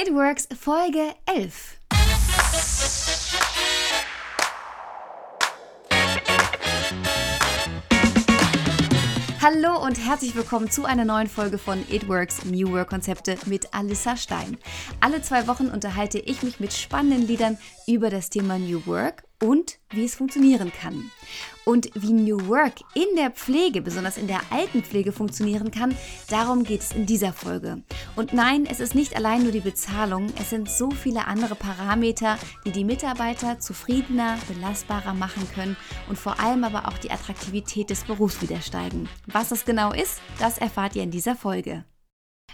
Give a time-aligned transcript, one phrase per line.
[0.00, 1.80] It Works Folge 11.
[9.42, 13.74] Hallo und herzlich willkommen zu einer neuen Folge von It Works New Work Konzepte mit
[13.74, 14.56] Alissa Stein.
[15.00, 17.58] Alle zwei Wochen unterhalte ich mich mit spannenden Liedern
[17.88, 21.10] über das Thema New Work und wie es funktionieren kann.
[21.64, 25.94] Und wie New Work in der Pflege, besonders in der Altenpflege funktionieren kann,
[26.30, 27.82] darum geht es in dieser Folge.
[28.16, 32.38] Und nein, es ist nicht allein nur die Bezahlung, es sind so viele andere Parameter,
[32.64, 35.76] die die Mitarbeiter zufriedener, belastbarer machen können
[36.08, 39.08] und vor allem aber auch die Attraktivität des Berufs wieder steigen.
[39.26, 41.84] Was das genau ist, das erfahrt ihr in dieser Folge.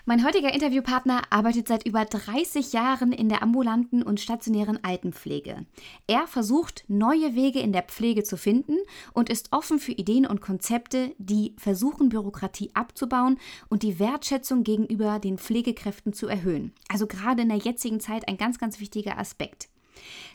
[0.06, 5.64] Mein heutiger Interviewpartner arbeitet seit über 30 Jahren in der ambulanten und stationären Altenpflege.
[6.06, 8.76] Er versucht, neue Wege in der Pflege zu finden
[9.14, 13.38] und ist offen für Ideen und Konzepte, die versuchen, Bürokratie abzubauen
[13.70, 16.74] und die Wertschätzung gegenüber den Pflegekräften zu erhöhen.
[16.88, 19.68] Also gerade in der jetzigen Zeit ein ganz, ganz wichtiger Aspekt.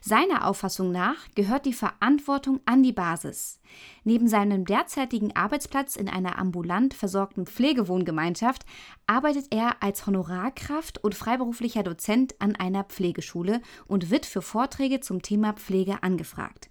[0.01, 3.59] Seiner Auffassung nach gehört die Verantwortung an die Basis.
[4.03, 8.65] Neben seinem derzeitigen Arbeitsplatz in einer ambulant versorgten Pflegewohngemeinschaft
[9.07, 15.21] arbeitet er als Honorarkraft und freiberuflicher Dozent an einer Pflegeschule und wird für Vorträge zum
[15.21, 16.69] Thema Pflege angefragt.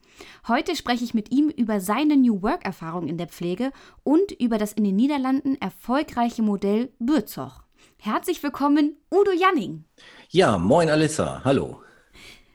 [0.48, 4.73] Heute spreche ich mit ihm über seine New Work-Erfahrung in der Pflege und über das
[4.73, 7.62] in den Niederlanden erfolgreiche Modell Bürzoch.
[8.00, 9.84] Herzlich willkommen, Udo Janning.
[10.30, 11.83] Ja, moin Alissa, hallo.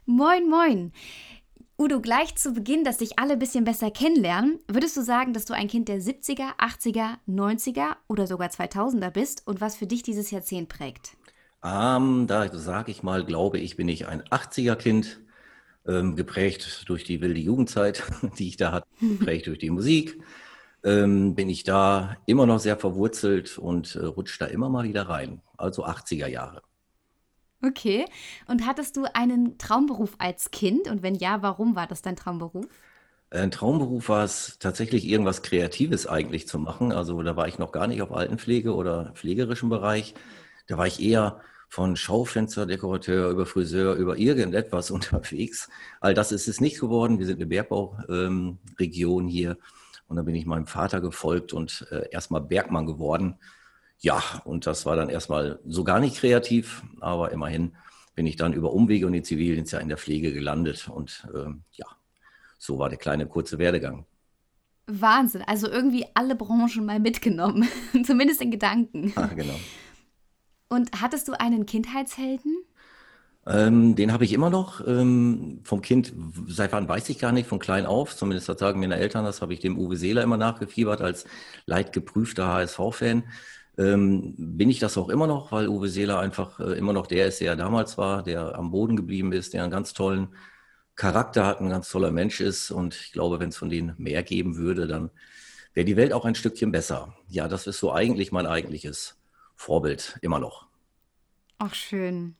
[0.06, 0.92] Moin, moin.
[1.80, 5.46] Udo, gleich zu Beginn, dass dich alle ein bisschen besser kennenlernen, würdest du sagen, dass
[5.46, 10.04] du ein Kind der 70er, 80er, 90er oder sogar 2000er bist und was für dich
[10.04, 11.16] dieses Jahrzehnt prägt?
[11.64, 15.22] Ähm, da sage ich mal, glaube ich, bin ich ein 80er-Kind,
[15.88, 18.04] ähm, geprägt durch die wilde Jugendzeit,
[18.38, 20.22] die ich da hatte, geprägt durch die Musik.
[20.84, 25.08] Ähm, bin ich da immer noch sehr verwurzelt und äh, rutsche da immer mal wieder
[25.08, 25.42] rein.
[25.58, 26.62] Also 80er Jahre.
[27.66, 28.06] Okay.
[28.48, 30.90] Und hattest du einen Traumberuf als Kind?
[30.90, 32.68] Und wenn ja, warum war das dein Traumberuf?
[33.30, 36.92] Ein Traumberuf war es tatsächlich irgendwas Kreatives eigentlich zu machen.
[36.92, 40.14] Also da war ich noch gar nicht auf Altenpflege oder pflegerischem Bereich.
[40.68, 45.70] Da war ich eher von Schaufensterdekorateur über Friseur über irgendetwas unterwegs.
[46.02, 47.18] All das ist es nicht geworden.
[47.18, 49.58] Wir sind eine Bergbauregion ähm, hier.
[50.08, 53.40] Und da bin ich meinem Vater gefolgt und äh, erstmal Bergmann geworden.
[54.04, 57.74] Ja, und das war dann erstmal so gar nicht kreativ, aber immerhin
[58.16, 60.90] bin ich dann über Umwege und den Zivildienst ja in der Pflege gelandet.
[60.90, 61.86] Und ähm, ja,
[62.58, 64.06] so war der kleine kurze Werdegang.
[64.88, 67.66] Wahnsinn, also irgendwie alle Branchen mal mitgenommen,
[68.04, 69.14] zumindest in Gedanken.
[69.16, 69.58] Ah, genau.
[70.68, 72.58] Und hattest du einen Kindheitshelden?
[73.46, 74.86] Ähm, den habe ich immer noch.
[74.86, 76.14] Ähm, vom Kind,
[76.48, 79.42] seit wann weiß ich gar nicht, von klein auf, zumindest das sagen meine Eltern, das
[79.42, 81.26] habe ich dem Uwe Seeler immer nachgefiebert als
[81.66, 83.24] leidgeprüfter HSV-Fan
[83.78, 87.28] ähm, bin ich das auch immer noch, weil Uwe Seeler einfach äh, immer noch der
[87.28, 90.30] ist, der er damals war, der am Boden geblieben ist, der einen ganz tollen
[90.96, 92.72] Charakter hat, ein ganz toller Mensch ist.
[92.72, 95.10] Und ich glaube, wenn es von denen mehr geben würde, dann
[95.74, 97.16] wäre die Welt auch ein Stückchen besser.
[97.28, 99.20] Ja, das ist so eigentlich mein eigentliches
[99.56, 100.68] Vorbild, immer noch.
[101.58, 102.36] Ach, schön.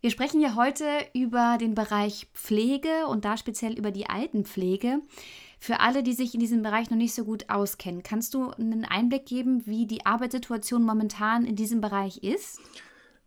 [0.00, 0.84] Wir sprechen ja heute
[1.14, 5.00] über den Bereich Pflege und da speziell über die Altenpflege.
[5.58, 8.84] Für alle, die sich in diesem Bereich noch nicht so gut auskennen, kannst du einen
[8.84, 12.60] Einblick geben, wie die Arbeitssituation momentan in diesem Bereich ist?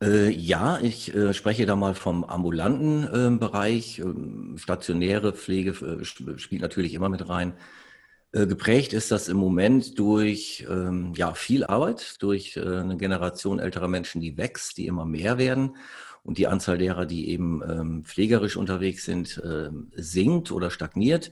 [0.02, 3.04] Äh, ja, ich äh, spreche da mal vom ambulanten
[3.36, 4.00] äh, Bereich.
[4.00, 7.54] Ähm, stationäre Pflege äh, spielt natürlich immer mit rein.
[8.32, 13.58] Äh, geprägt ist das im Moment durch ähm, ja, viel Arbeit, durch äh, eine Generation
[13.60, 15.76] älterer Menschen, die wächst, die immer mehr werden.
[16.24, 19.42] Und die Anzahl derer, die eben ähm, pflegerisch unterwegs sind,
[19.96, 21.32] sinkt oder stagniert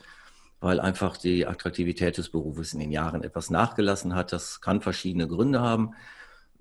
[0.60, 4.34] weil einfach die Attraktivität des Berufes in den Jahren etwas nachgelassen hat.
[4.34, 5.94] Das kann verschiedene Gründe haben,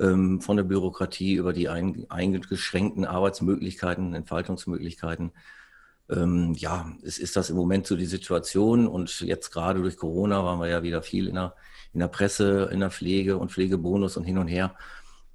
[0.00, 5.32] ähm, von der Bürokratie über die eingeschränkten Arbeitsmöglichkeiten, Entfaltungsmöglichkeiten.
[6.10, 10.44] Ähm, ja, es ist das im Moment so die Situation und jetzt gerade durch Corona
[10.44, 11.54] waren wir ja wieder viel in der,
[11.94, 14.74] in der Presse, in der Pflege und Pflegebonus und hin und her.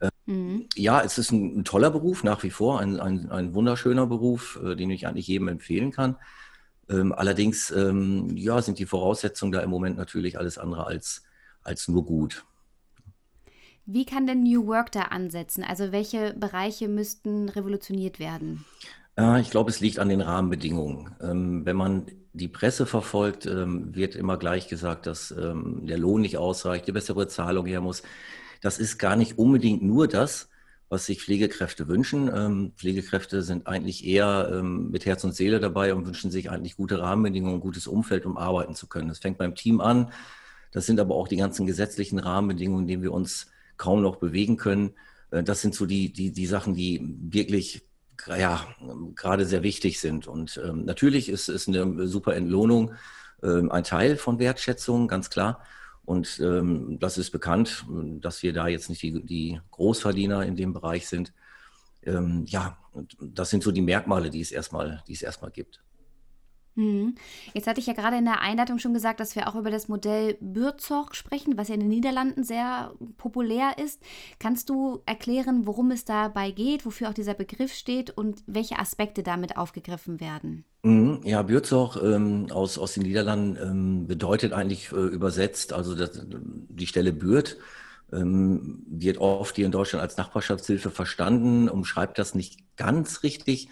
[0.02, 0.66] Ähm, mhm.
[0.76, 4.59] Ja, es ist ein, ein, toller Beruf nach wie vor, ein, ein, ein wunderschöner Beruf,
[4.64, 6.17] äh, den ich eigentlich jedem empfehlen kann.
[6.90, 11.24] Ähm, allerdings ähm, ja, sind die Voraussetzungen da im Moment natürlich alles andere als,
[11.62, 12.46] als nur gut.
[13.86, 15.64] Wie kann denn New Work da ansetzen?
[15.64, 18.66] Also welche Bereiche müssten revolutioniert werden?
[19.18, 21.16] Äh, ich glaube, es liegt an den Rahmenbedingungen.
[21.22, 26.22] Ähm, wenn man die Presse verfolgt, ähm, wird immer gleich gesagt, dass ähm, der Lohn
[26.22, 28.03] nicht ausreicht, die bessere Zahlung her muss.
[28.62, 30.50] Das ist gar nicht unbedingt nur das,
[30.90, 32.30] was sich Pflegekräfte wünschen.
[32.34, 36.76] Ähm, Pflegekräfte sind eigentlich eher ähm, mit Herz und Seele dabei und wünschen sich eigentlich
[36.76, 39.08] gute Rahmenbedingungen, gutes Umfeld, um arbeiten zu können.
[39.08, 40.12] Das fängt beim Team an.
[40.72, 43.47] Das sind aber auch die ganzen gesetzlichen Rahmenbedingungen, in denen wir uns
[43.78, 44.91] kaum noch bewegen können.
[45.32, 47.84] Äh, das sind so die, die, die Sachen, die wirklich
[48.28, 48.66] ja,
[49.16, 50.28] gerade sehr wichtig sind.
[50.28, 52.94] Und ähm, natürlich ist es eine super Entlohnung
[53.44, 55.62] ähm, ein Teil von Wertschätzung, ganz klar.
[56.09, 57.85] Und ähm, das ist bekannt,
[58.20, 61.34] dass wir da jetzt nicht die, die Großverdiener in dem Bereich sind.
[62.02, 62.79] Ähm, ja,
[63.22, 65.84] das sind so die Merkmale, die es erstmal, die es erstmal gibt.
[66.75, 67.16] Mhm.
[67.53, 69.87] Jetzt hatte ich ja gerade in der Einleitung schon gesagt, dass wir auch über das
[69.87, 74.01] Modell Bürzog sprechen, was ja in den Niederlanden sehr populär ist.
[74.39, 79.23] Kannst du erklären, worum es dabei geht, wofür auch dieser Begriff steht und welche Aspekte
[79.23, 80.63] damit aufgegriffen werden?
[80.83, 81.21] Mhm.
[81.25, 86.87] Ja, Bürzog ähm, aus, aus den Niederlanden ähm, bedeutet eigentlich äh, übersetzt, also das, die
[86.87, 87.57] Stelle Bürt
[88.13, 93.69] ähm, wird oft hier in Deutschland als Nachbarschaftshilfe verstanden, umschreibt das nicht ganz richtig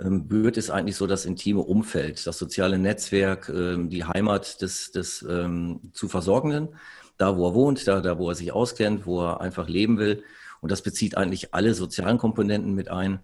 [0.00, 4.92] ähm, Bürt ist eigentlich so das intime Umfeld, das soziale Netzwerk, ähm, die Heimat des,
[4.92, 6.68] des ähm, zu Versorgenden,
[7.16, 10.22] da wo er wohnt, da, da wo er sich auskennt, wo er einfach leben will.
[10.60, 13.20] Und das bezieht eigentlich alle sozialen Komponenten mit ein.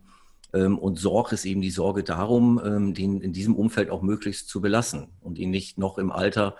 [0.53, 4.49] Ähm, und Sorg ist eben die Sorge darum, ähm, den in diesem Umfeld auch möglichst
[4.49, 6.57] zu belassen und ihn nicht noch im Alter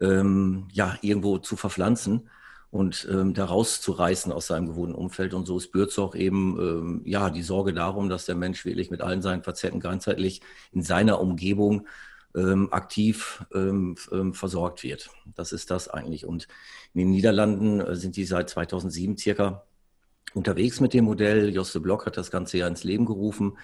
[0.00, 2.30] ähm, ja, irgendwo zu verpflanzen
[2.70, 5.34] und ähm, da rauszureißen aus seinem gewohnten Umfeld.
[5.34, 9.00] Und so ist Bürzog eben ähm, ja die Sorge darum, dass der Mensch wirklich mit
[9.00, 10.40] allen seinen Facetten ganzheitlich
[10.72, 11.88] in seiner Umgebung
[12.36, 15.10] ähm, aktiv ähm, ähm, versorgt wird.
[15.34, 16.24] Das ist das eigentlich.
[16.24, 16.46] Und
[16.94, 19.64] in den Niederlanden äh, sind die seit 2007 circa
[20.34, 21.52] unterwegs mit dem Modell.
[21.52, 23.58] Josse Block hat das Ganze ja ins Leben gerufen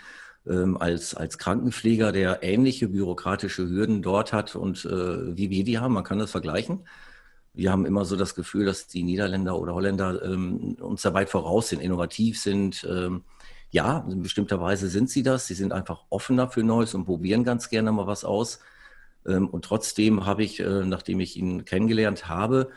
[0.48, 5.78] ähm, als, als Krankenpfleger, der ähnliche bürokratische Hürden dort hat und äh, wie wir die
[5.78, 5.94] haben.
[5.94, 6.82] Man kann das vergleichen
[7.56, 11.30] wir haben immer so das Gefühl, dass die Niederländer oder Holländer ähm, uns da weit
[11.30, 12.86] voraus sind, innovativ sind.
[12.88, 13.24] Ähm,
[13.70, 15.46] ja, in bestimmter Weise sind sie das.
[15.46, 18.60] Sie sind einfach offener für Neues und probieren ganz gerne mal was aus.
[19.26, 22.70] Ähm, und trotzdem habe ich, äh, nachdem ich ihn kennengelernt habe,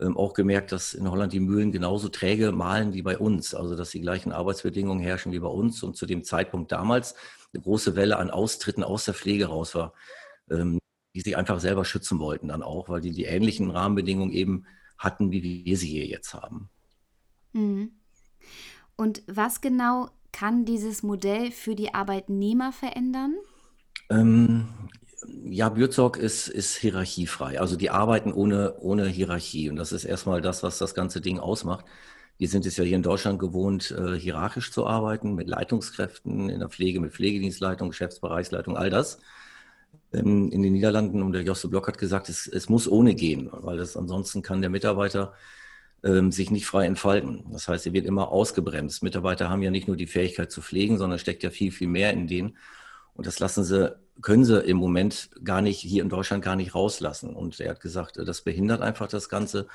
[0.00, 3.54] ähm, auch gemerkt, dass in Holland die Mühlen genauso träge malen wie bei uns.
[3.54, 5.82] Also, dass die gleichen Arbeitsbedingungen herrschen wie bei uns.
[5.84, 7.14] Und zu dem Zeitpunkt damals
[7.52, 9.92] eine große Welle an Austritten aus der Pflege raus war.
[10.50, 10.80] Ähm,
[11.14, 14.66] die sich einfach selber schützen wollten dann auch, weil die die ähnlichen Rahmenbedingungen eben
[14.98, 16.68] hatten, wie wir sie hier jetzt haben.
[17.52, 17.92] Mhm.
[18.96, 23.34] Und was genau kann dieses Modell für die Arbeitnehmer verändern?
[24.10, 24.68] Ähm,
[25.44, 27.60] ja, Bürzog ist, ist hierarchiefrei.
[27.60, 29.70] Also die arbeiten ohne, ohne Hierarchie.
[29.70, 31.84] Und das ist erstmal das, was das ganze Ding ausmacht.
[32.36, 36.58] Wir sind es ja hier in Deutschland gewohnt, äh, hierarchisch zu arbeiten, mit Leitungskräften in
[36.58, 39.20] der Pflege, mit Pflegedienstleitung, Geschäftsbereichsleitung, all das
[40.14, 43.50] in, in den Niederlanden und der Josse Block hat gesagt, es, es muss ohne gehen,
[43.52, 45.34] weil das ansonsten kann der Mitarbeiter
[46.04, 47.44] ähm, sich nicht frei entfalten.
[47.50, 49.02] Das heißt, er wird immer ausgebremst.
[49.02, 52.12] Mitarbeiter haben ja nicht nur die Fähigkeit zu pflegen, sondern steckt ja viel, viel mehr
[52.12, 52.56] in denen.
[53.14, 56.74] Und das lassen sie, können sie im Moment gar nicht, hier in Deutschland gar nicht
[56.74, 57.34] rauslassen.
[57.34, 59.66] Und er hat gesagt, das behindert einfach das Ganze.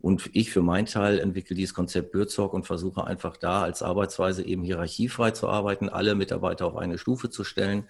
[0.00, 4.44] Und ich für meinen Teil entwickle dieses Konzept Bürzog und versuche einfach da als Arbeitsweise
[4.44, 7.84] eben hierarchiefrei zu arbeiten, alle Mitarbeiter auf eine Stufe zu stellen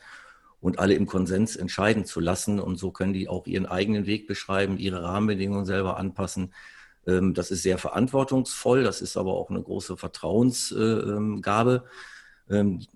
[0.62, 2.60] und alle im Konsens entscheiden zu lassen.
[2.60, 6.54] Und so können die auch ihren eigenen Weg beschreiben, ihre Rahmenbedingungen selber anpassen.
[7.06, 11.84] Ähm, das ist sehr verantwortungsvoll, das ist aber auch eine große Vertrauensgabe.
[12.48, 12.86] Ähm,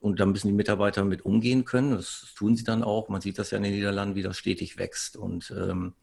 [0.00, 1.92] und da müssen die Mitarbeiter mit umgehen können.
[1.92, 3.08] Das tun sie dann auch.
[3.08, 5.16] Man sieht das ja in den Niederlanden, wie das stetig wächst.
[5.16, 5.94] Und ähm,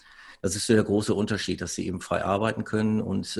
[0.41, 3.39] das ist so der große Unterschied, dass sie eben frei arbeiten können und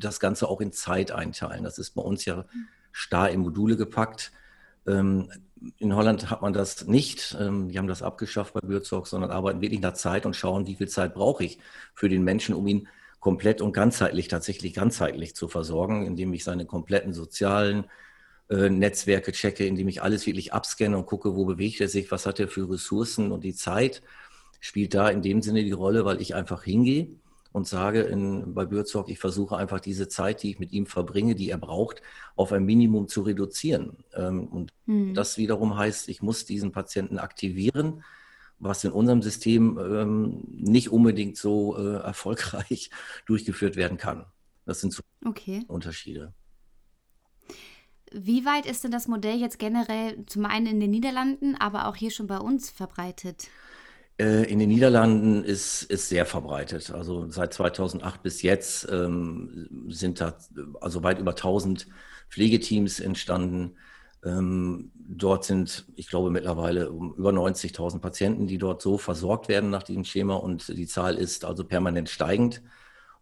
[0.00, 1.62] das Ganze auch in Zeit einteilen.
[1.62, 2.46] Das ist bei uns ja
[2.90, 4.32] starr in Module gepackt
[5.78, 7.36] in Holland hat man das nicht.
[7.40, 10.74] Ähm, die haben das abgeschafft bei Bürzog, sondern arbeiten wirklich nach Zeit und schauen, wie
[10.74, 11.58] viel Zeit brauche ich
[11.94, 12.88] für den Menschen, um ihn
[13.20, 17.86] komplett und ganzheitlich, tatsächlich ganzheitlich zu versorgen, indem ich seine kompletten sozialen
[18.50, 22.26] äh, Netzwerke checke, indem ich alles wirklich abscanne und gucke, wo bewegt er sich, was
[22.26, 24.02] hat er für Ressourcen und die Zeit
[24.60, 27.08] spielt da in dem Sinne die Rolle, weil ich einfach hingehe
[27.56, 31.34] und sage in, bei Bürzog, ich versuche einfach diese Zeit, die ich mit ihm verbringe,
[31.34, 32.02] die er braucht,
[32.34, 34.04] auf ein Minimum zu reduzieren.
[34.12, 35.14] Ähm, und hm.
[35.14, 38.04] das wiederum heißt, ich muss diesen Patienten aktivieren,
[38.58, 42.90] was in unserem System ähm, nicht unbedingt so äh, erfolgreich
[43.26, 44.26] durchgeführt werden kann.
[44.66, 45.64] Das sind so okay.
[45.66, 46.34] Unterschiede.
[48.12, 51.96] Wie weit ist denn das Modell jetzt generell zum einen in den Niederlanden, aber auch
[51.96, 53.48] hier schon bei uns verbreitet?
[54.18, 56.90] Äh, in den Niederlanden ist, ist sehr verbreitet.
[56.90, 60.36] Also seit 2008 bis jetzt ähm, sind da
[60.80, 61.86] also weit über 1000
[62.30, 63.76] Pflegeteams entstanden.
[64.24, 69.82] Ähm, dort sind, ich glaube, mittlerweile über 90.000 Patienten, die dort so versorgt werden nach
[69.82, 70.36] diesem Schema.
[70.36, 72.62] Und die Zahl ist also permanent steigend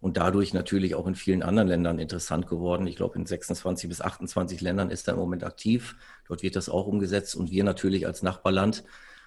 [0.00, 2.86] und dadurch natürlich auch in vielen anderen Ländern interessant geworden.
[2.86, 5.96] Ich glaube, in 26 bis 28 Ländern ist er im Moment aktiv.
[6.28, 7.34] Dort wird das auch umgesetzt.
[7.34, 8.84] Und wir natürlich als Nachbarland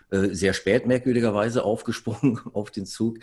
[0.10, 3.20] sehr spät merkwürdigerweise aufgesprungen auf den Zug.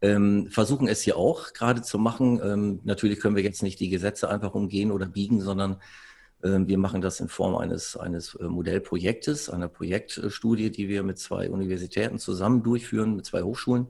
[0.00, 2.40] Ähm, versuchen es hier auch gerade zu machen.
[2.42, 5.78] Ähm, natürlich können wir jetzt nicht die Gesetze einfach umgehen oder biegen, sondern
[6.42, 11.18] Ähm, wir machen das in Form eines, eines äh, Modellprojektes, einer Projektstudie, die wir mit
[11.18, 13.86] zwei Universitäten zusammen durchführen, mit zwei Hochschulen.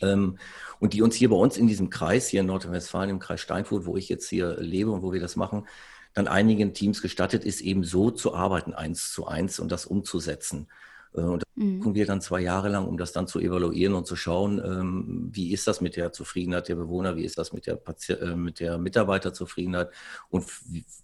[0.00, 3.86] Und die uns hier bei uns in diesem Kreis, hier in Nordrhein-Westfalen, im Kreis Steinfurt,
[3.86, 5.66] wo ich jetzt hier lebe und wo wir das machen,
[6.12, 10.68] dann einigen Teams gestattet ist, eben so zu arbeiten, eins zu eins und das umzusetzen.
[11.14, 11.78] Äh, und das mhm.
[11.78, 15.28] gucken wir dann zwei Jahre lang, um das dann zu evaluieren und zu schauen, ähm,
[15.32, 18.36] wie ist das mit der Zufriedenheit der Bewohner, wie ist das mit der, Pati äh,
[18.36, 19.90] mit der Mitarbeiterzufriedenheit
[20.28, 20.44] und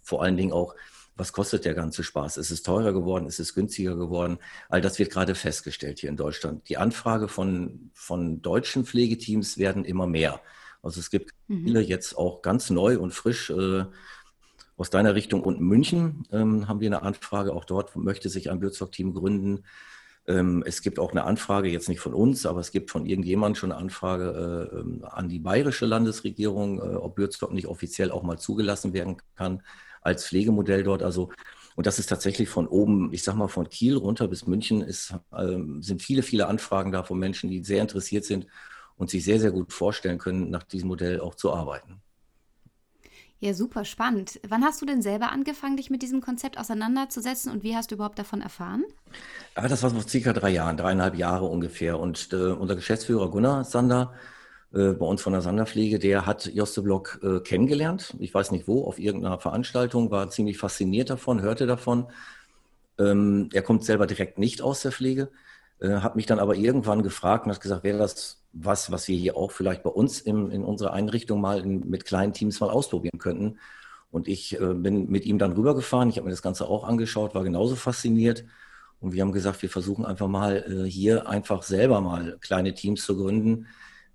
[0.03, 0.75] vor allen Dingen auch,
[1.15, 2.37] was kostet der ganze Spaß?
[2.37, 3.27] Ist es teurer geworden?
[3.27, 4.39] Ist es günstiger geworden?
[4.69, 6.67] All das wird gerade festgestellt hier in Deutschland.
[6.69, 10.41] Die Anfrage von, von deutschen Pflegeteams werden immer mehr.
[10.81, 11.65] Also es gibt mhm.
[11.65, 13.85] viele jetzt auch ganz neu und frisch äh,
[14.77, 17.53] aus deiner Richtung und München ähm, haben wir eine Anfrage.
[17.53, 19.63] Auch dort möchte sich ein Bürzog-Team gründen.
[20.27, 23.57] Ähm, es gibt auch eine Anfrage, jetzt nicht von uns, aber es gibt von irgendjemand
[23.57, 28.23] schon eine Anfrage äh, ähm, an die bayerische Landesregierung, äh, ob Bürzog nicht offiziell auch
[28.23, 29.63] mal zugelassen werden kann
[30.01, 31.03] als Pflegemodell dort.
[31.03, 31.31] Also
[31.75, 35.15] und das ist tatsächlich von oben, ich sag mal von Kiel runter bis München, ist,
[35.37, 38.47] ähm, sind viele, viele Anfragen da von Menschen, die sehr interessiert sind
[38.97, 42.01] und sich sehr, sehr gut vorstellen können, nach diesem Modell auch zu arbeiten.
[43.43, 44.39] Ja, super spannend.
[44.47, 47.95] Wann hast du denn selber angefangen, dich mit diesem Konzept auseinanderzusetzen und wie hast du
[47.95, 48.83] überhaupt davon erfahren?
[49.57, 51.99] Ja, das war vor circa drei Jahren, dreieinhalb Jahre ungefähr.
[51.99, 54.13] Und äh, unser Geschäftsführer Gunnar Sander,
[54.75, 58.15] äh, bei uns von der Sanderpflege, der hat Joste Block äh, kennengelernt.
[58.19, 62.05] Ich weiß nicht wo, auf irgendeiner Veranstaltung, war ziemlich fasziniert davon, hörte davon.
[62.99, 65.31] Ähm, er kommt selber direkt nicht aus der Pflege,
[65.81, 69.17] äh, hat mich dann aber irgendwann gefragt und hat gesagt, wäre das was, was wir
[69.17, 72.69] hier auch vielleicht bei uns in, in unserer Einrichtung mal in, mit kleinen Teams mal
[72.69, 73.57] ausprobieren könnten.
[74.11, 76.09] Und ich äh, bin mit ihm dann rübergefahren.
[76.09, 78.45] Ich habe mir das Ganze auch angeschaut, war genauso fasziniert.
[78.99, 83.03] Und wir haben gesagt, wir versuchen einfach mal äh, hier einfach selber mal kleine Teams
[83.03, 83.67] zu gründen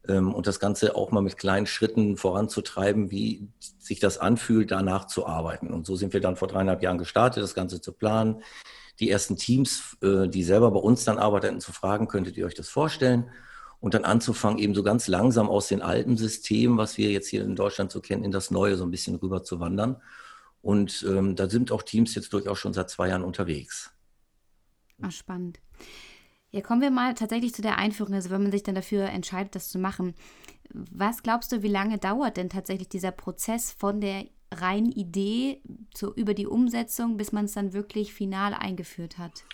[0.06, 5.06] ähm, und das Ganze auch mal mit kleinen Schritten voranzutreiben, wie sich das anfühlt, danach
[5.06, 5.72] zu arbeiten.
[5.72, 8.42] Und so sind wir dann vor dreieinhalb Jahren gestartet, das Ganze zu planen.
[9.00, 12.54] Die ersten Teams, äh, die selber bei uns dann arbeiteten, zu fragen, könntet ihr euch
[12.54, 13.30] das vorstellen?
[13.80, 17.44] und dann anzufangen, eben so ganz langsam aus den alten Systemen, was wir jetzt hier
[17.44, 20.00] in Deutschland so kennen, in das Neue so ein bisschen rüber zu wandern.
[20.62, 23.92] Und ähm, da sind auch Teams jetzt durchaus schon seit zwei Jahren unterwegs.
[25.02, 25.60] Ach, spannend.
[26.50, 29.54] Ja, kommen wir mal tatsächlich zu der Einführung, also wenn man sich dann dafür entscheidet,
[29.54, 30.14] das zu machen.
[30.72, 35.60] Was glaubst du, wie lange dauert denn tatsächlich dieser Prozess von der reinen Idee
[35.94, 39.44] zu, über die Umsetzung, bis man es dann wirklich final eingeführt hat?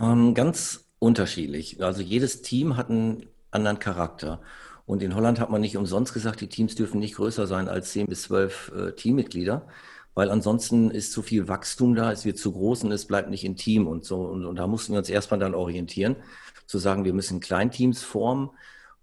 [0.00, 1.82] Ähm, ganz unterschiedlich.
[1.82, 4.40] Also jedes Team hat ein anderen Charakter.
[4.86, 7.92] Und in Holland hat man nicht umsonst gesagt, die Teams dürfen nicht größer sein als
[7.92, 9.68] 10 bis 12 äh, Teammitglieder,
[10.14, 13.44] weil ansonsten ist zu viel Wachstum da, es wird zu groß und es bleibt nicht
[13.44, 14.22] intim und so.
[14.22, 16.16] Und, und da mussten wir uns erstmal dann orientieren,
[16.66, 18.50] zu sagen, wir müssen Kleinteams formen.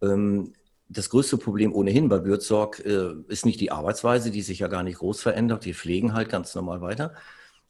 [0.01, 0.53] Ähm,
[0.89, 4.83] das größte Problem ohnehin bei Bürzorg äh, ist nicht die Arbeitsweise, die sich ja gar
[4.83, 5.65] nicht groß verändert.
[5.65, 7.13] Wir pflegen halt ganz normal weiter.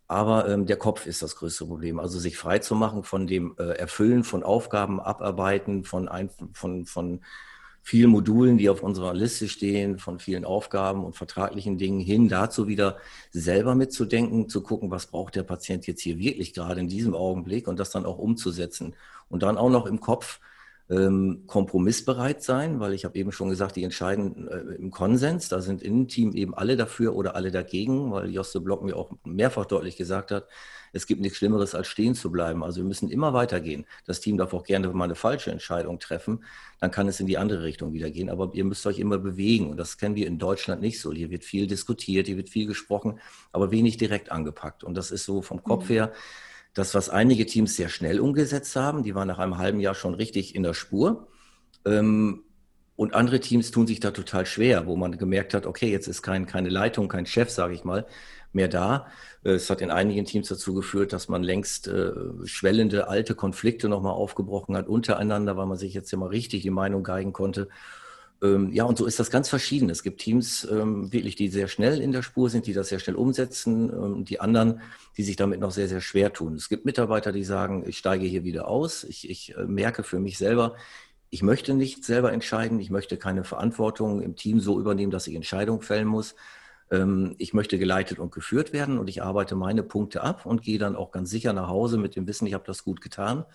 [0.08, 2.00] Aber ähm, der Kopf ist das größte Problem.
[2.00, 6.86] Also sich frei zu machen von dem äh, Erfüllen von Aufgaben, Abarbeiten, von, ein, von,
[6.86, 7.22] von
[7.82, 12.68] vielen Modulen, die auf unserer Liste stehen, von vielen Aufgaben und vertraglichen Dingen hin, dazu
[12.68, 12.98] wieder
[13.32, 17.68] selber mitzudenken, zu gucken, was braucht der Patient jetzt hier wirklich gerade in diesem Augenblick
[17.68, 18.96] und das dann auch umzusetzen.
[19.30, 20.40] Und dann auch noch im Kopf
[20.90, 25.50] ähm, kompromissbereit sein, weil ich habe eben schon gesagt, die entscheiden äh, im Konsens.
[25.50, 29.12] Da sind im Team eben alle dafür oder alle dagegen, weil Joste Block mir auch
[29.26, 30.48] mehrfach deutlich gesagt hat,
[30.94, 32.64] es gibt nichts Schlimmeres, als stehen zu bleiben.
[32.64, 33.86] Also wir müssen immer weitergehen.
[34.06, 36.44] Das Team darf auch gerne mal eine falsche Entscheidung treffen.
[36.80, 38.30] Dann kann es in die andere Richtung wieder gehen.
[38.30, 39.70] Aber ihr müsst euch immer bewegen.
[39.70, 41.12] Und das kennen wir in Deutschland nicht so.
[41.12, 43.20] Hier wird viel diskutiert, hier wird viel gesprochen,
[43.52, 44.84] aber wenig direkt angepackt.
[44.84, 46.08] Und das ist so vom Kopf mhm.
[46.78, 50.14] Das, was einige Teams sehr schnell umgesetzt haben, die waren nach einem halben Jahr schon
[50.14, 51.28] richtig in der Spur.
[51.86, 52.44] Ähm,
[52.96, 56.24] und andere Teams tun sich da total schwer, wo man gemerkt hat, okay, jetzt ist
[56.24, 58.06] kein, keine Leitung, kein Chef, sage ich mal,
[58.54, 59.08] mehr da.
[59.44, 62.12] Äh, es hat in einigen Teams dazu geführt, dass man längst äh,
[62.46, 67.04] schwellende alte Konflikte nochmal aufgebrochen hat untereinander, weil man sich jetzt mal richtig die Meinung
[67.04, 67.70] geigen konnte.
[68.44, 69.90] Ähm, ja, und so ist das ganz verschieden.
[69.90, 73.00] Es gibt Teams ähm, wirklich, die sehr schnell in der Spur sind, die das sehr
[73.00, 74.82] schnell umsetzen, ähm, die anderen,
[75.18, 76.56] die sich damit noch sehr, sehr schwer tun.
[76.56, 79.04] Es gibt Mitarbeiter, die sagen, ich steige hier wieder aus.
[79.04, 80.76] Ich, ich äh, merke für mich selber,
[81.30, 82.80] ich möchte nicht selber entscheiden.
[82.80, 86.36] Ich möchte keine Verantwortung im Team so übernehmen, dass ich Entscheidungen fällen muss.
[86.92, 90.80] Ähm, ich möchte geleitet und geführt werden und ich arbeite meine Punkte ab und gehe
[90.80, 93.46] dann auch ganz sicher nach Hause mit dem Wissen, ich habe das gut getan.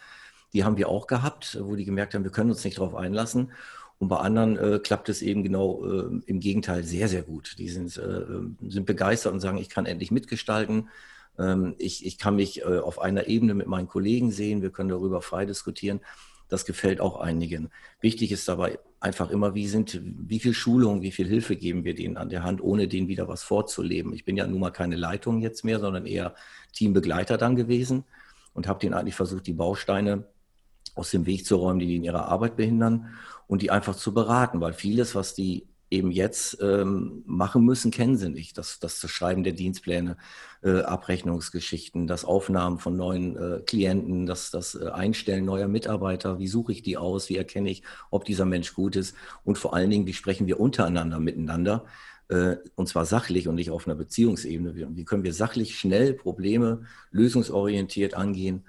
[0.53, 3.53] Die haben wir auch gehabt, wo die gemerkt haben, wir können uns nicht darauf einlassen.
[4.03, 7.55] Und bei anderen äh, klappt es eben genau äh, im Gegenteil sehr, sehr gut.
[7.59, 8.25] Die sind, äh,
[8.69, 10.89] sind begeistert und sagen, ich kann endlich mitgestalten.
[11.39, 14.61] Ähm, ich, ich kann mich äh, auf einer Ebene mit meinen Kollegen sehen.
[14.61, 16.01] Wir können darüber frei diskutieren.
[16.49, 17.71] Das gefällt auch einigen.
[18.01, 21.95] Wichtig ist dabei einfach immer, wie sind, wie viel Schulung, wie viel Hilfe geben wir
[21.95, 24.13] denen an der Hand, ohne denen wieder was vorzuleben.
[24.15, 26.35] Ich bin ja nun mal keine Leitung jetzt mehr, sondern eher
[26.73, 28.03] Teambegleiter dann gewesen
[28.53, 30.25] und habe denen eigentlich versucht, die Bausteine
[30.95, 33.09] aus dem Weg zu räumen, die, die in ihrer Arbeit behindern
[33.47, 38.17] und die einfach zu beraten, weil vieles, was die eben jetzt ähm, machen müssen, kennen
[38.17, 38.57] sie nicht.
[38.57, 40.17] Das, das, Schreiben der Dienstpläne,
[40.63, 46.49] äh, Abrechnungsgeschichten, das Aufnahmen von neuen äh, Klienten, das, das äh, Einstellen neuer Mitarbeiter, wie
[46.49, 49.91] suche ich die aus, wie erkenne ich, ob dieser Mensch gut ist und vor allen
[49.91, 51.85] Dingen, wie sprechen wir untereinander miteinander,
[52.29, 54.75] äh, und zwar sachlich und nicht auf einer Beziehungsebene.
[54.75, 58.65] Wie, wie können wir sachlich schnell Probleme lösungsorientiert angehen?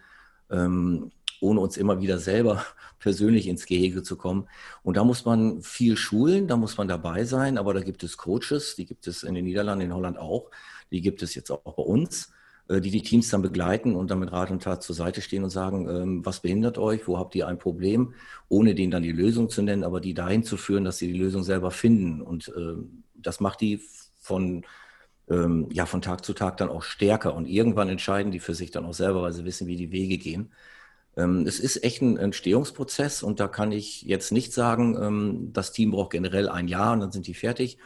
[0.52, 1.12] Ähm,
[1.44, 2.66] ohne uns immer wieder selber
[3.00, 4.48] persönlich ins Gehege zu kommen.
[4.82, 8.18] Und da muss man viel schulen, da muss man dabei sein, aber da gibt es
[8.18, 10.50] Coaches, die gibt es in den Niederlanden, in Holland auch,
[10.92, 12.32] die gibt es jetzt auch bei uns,
[12.70, 15.44] äh, die die Teams dann begleiten und dann mit Rat und Tat zur Seite stehen
[15.44, 18.14] und sagen, ähm, was behindert euch, wo habt ihr ein Problem,
[18.48, 21.20] ohne denen dann die Lösung zu nennen, aber die dahin zu führen, dass sie die
[21.20, 22.22] Lösung selber finden.
[22.22, 23.82] Und ähm, das macht die
[24.20, 24.66] von
[25.30, 27.36] ähm, ja, von Tag zu Tag dann auch stärker.
[27.36, 30.18] Und irgendwann entscheiden die für sich dann auch selber, weil sie wissen, wie die Wege
[30.18, 30.52] gehen.
[31.16, 35.72] Ähm, es ist echt ein Entstehungsprozess und da kann ich jetzt nicht sagen, ähm, das
[35.72, 37.78] Team braucht generell ein Jahr und dann sind die fertig.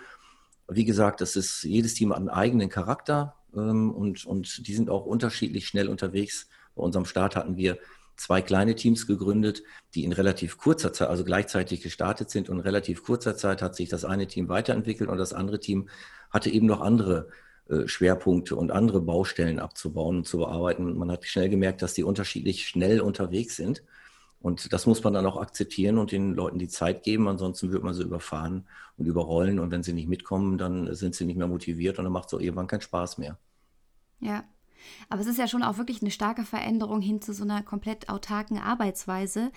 [0.70, 4.90] Wie gesagt, das ist jedes Team hat einen eigenen Charakter ähm, und, und die sind
[4.90, 6.48] auch unterschiedlich schnell unterwegs.
[6.76, 7.78] Bei unserem Start hatten wir
[8.16, 12.64] zwei kleine Teams gegründet, die in relativ kurzer Zeit, also gleichzeitig gestartet sind und in
[12.64, 15.90] relativ kurzer Zeit hat sich das eine Team weiterentwickelt und das andere Team
[16.30, 17.30] hatte eben noch andere
[17.86, 20.98] Schwerpunkte und andere Baustellen abzubauen und zu bearbeiten.
[20.98, 23.84] Man hat schnell gemerkt, dass die unterschiedlich schnell unterwegs sind.
[24.40, 27.28] Und das muss man dann auch akzeptieren und den Leuten die Zeit geben.
[27.28, 29.60] Ansonsten wird man sie überfahren und überrollen.
[29.60, 32.34] Und wenn sie nicht mitkommen, dann sind sie nicht mehr motiviert und dann macht es
[32.34, 33.38] auch irgendwann keinen Spaß mehr.
[34.20, 34.44] Ja,
[35.10, 38.10] aber es ist ja schon auch wirklich eine starke Veränderung hin zu so einer komplett
[38.10, 39.52] autarken Arbeitsweise.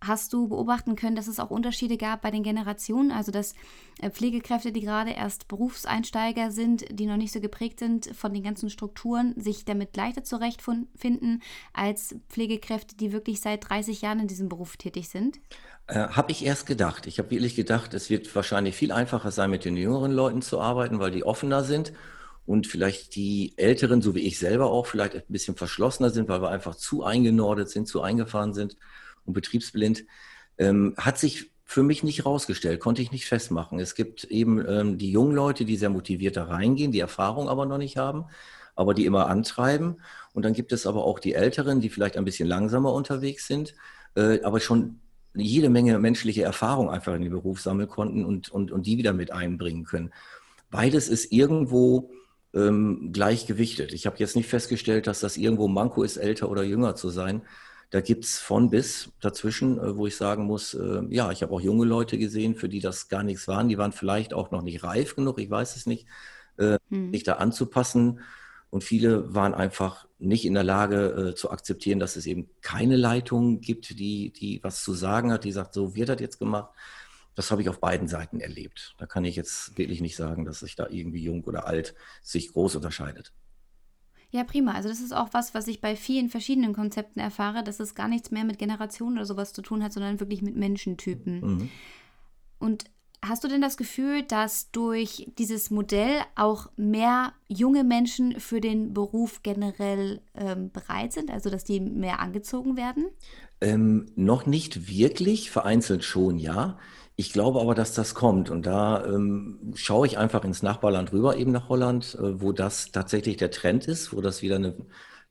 [0.00, 3.12] Hast du beobachten können, dass es auch Unterschiede gab bei den Generationen?
[3.12, 3.54] Also, dass
[4.00, 8.42] äh, Pflegekräfte, die gerade erst Berufseinsteiger sind, die noch nicht so geprägt sind von den
[8.42, 14.48] ganzen Strukturen, sich damit leichter zurechtfinden als Pflegekräfte, die wirklich seit 30 Jahren in diesem
[14.48, 15.38] Beruf tätig sind?
[15.86, 17.06] Äh, habe ich erst gedacht.
[17.06, 20.60] Ich habe wirklich gedacht, es wird wahrscheinlich viel einfacher sein, mit den jüngeren Leuten zu
[20.60, 21.92] arbeiten, weil die offener sind
[22.46, 26.42] und vielleicht die Älteren, so wie ich selber auch, vielleicht ein bisschen verschlossener sind, weil
[26.42, 28.76] wir einfach zu eingenordet sind, zu eingefahren sind
[29.24, 30.04] und betriebsblind,
[30.58, 33.78] ähm, hat sich für mich nicht rausgestellt, konnte ich nicht festmachen.
[33.78, 37.64] Es gibt eben ähm, die jungen Leute, die sehr motiviert da reingehen, die Erfahrung aber
[37.64, 38.26] noch nicht haben,
[38.74, 39.96] aber die immer antreiben.
[40.34, 43.74] Und dann gibt es aber auch die Älteren, die vielleicht ein bisschen langsamer unterwegs sind,
[44.16, 45.00] äh, aber schon
[45.34, 49.14] jede Menge menschliche Erfahrung einfach in den Beruf sammeln konnten und, und, und die wieder
[49.14, 50.12] mit einbringen können.
[50.70, 52.10] Beides ist irgendwo
[52.54, 53.92] ähm, gleichgewichtet.
[53.92, 57.42] Ich habe jetzt nicht festgestellt, dass das irgendwo Manko ist, älter oder jünger zu sein.
[57.90, 61.60] Da gibt's von bis dazwischen, äh, wo ich sagen muss, äh, ja, ich habe auch
[61.60, 63.68] junge Leute gesehen, für die das gar nichts waren.
[63.68, 66.06] Die waren vielleicht auch noch nicht reif genug, ich weiß es nicht,
[66.56, 67.12] äh, hm.
[67.12, 68.20] sich da anzupassen.
[68.70, 72.96] Und viele waren einfach nicht in der Lage äh, zu akzeptieren, dass es eben keine
[72.96, 76.70] Leitung gibt, die, die was zu sagen hat, die sagt, so wird das jetzt gemacht,
[77.34, 78.94] das habe ich auf beiden Seiten erlebt.
[78.98, 82.52] Da kann ich jetzt wirklich nicht sagen, dass sich da irgendwie jung oder alt sich
[82.52, 83.32] groß unterscheidet.
[84.30, 84.72] Ja, prima.
[84.72, 88.08] Also das ist auch was, was ich bei vielen verschiedenen Konzepten erfahre, dass es gar
[88.08, 91.40] nichts mehr mit Generationen oder sowas zu tun hat, sondern wirklich mit Menschentypen.
[91.40, 91.70] Mhm.
[92.58, 92.84] Und
[93.24, 98.92] hast du denn das Gefühl, dass durch dieses Modell auch mehr junge Menschen für den
[98.92, 103.06] Beruf generell ähm, bereit sind, also dass die mehr angezogen werden?
[103.60, 106.78] Ähm, noch nicht wirklich, vereinzelt schon, ja.
[107.14, 108.50] Ich glaube aber, dass das kommt.
[108.50, 112.90] Und da ähm, schaue ich einfach ins Nachbarland rüber, eben nach Holland, äh, wo das
[112.90, 114.74] tatsächlich der Trend ist, wo das wieder eine,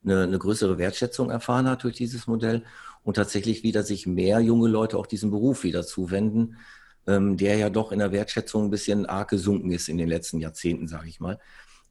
[0.06, 2.64] eine, eine, größere Wertschätzung erfahren hat durch dieses Modell
[3.04, 6.58] und tatsächlich wieder sich mehr junge Leute auch diesem Beruf wieder zuwenden,
[7.08, 10.40] ähm, der ja doch in der Wertschätzung ein bisschen arg gesunken ist in den letzten
[10.40, 11.40] Jahrzehnten, sage ich mal.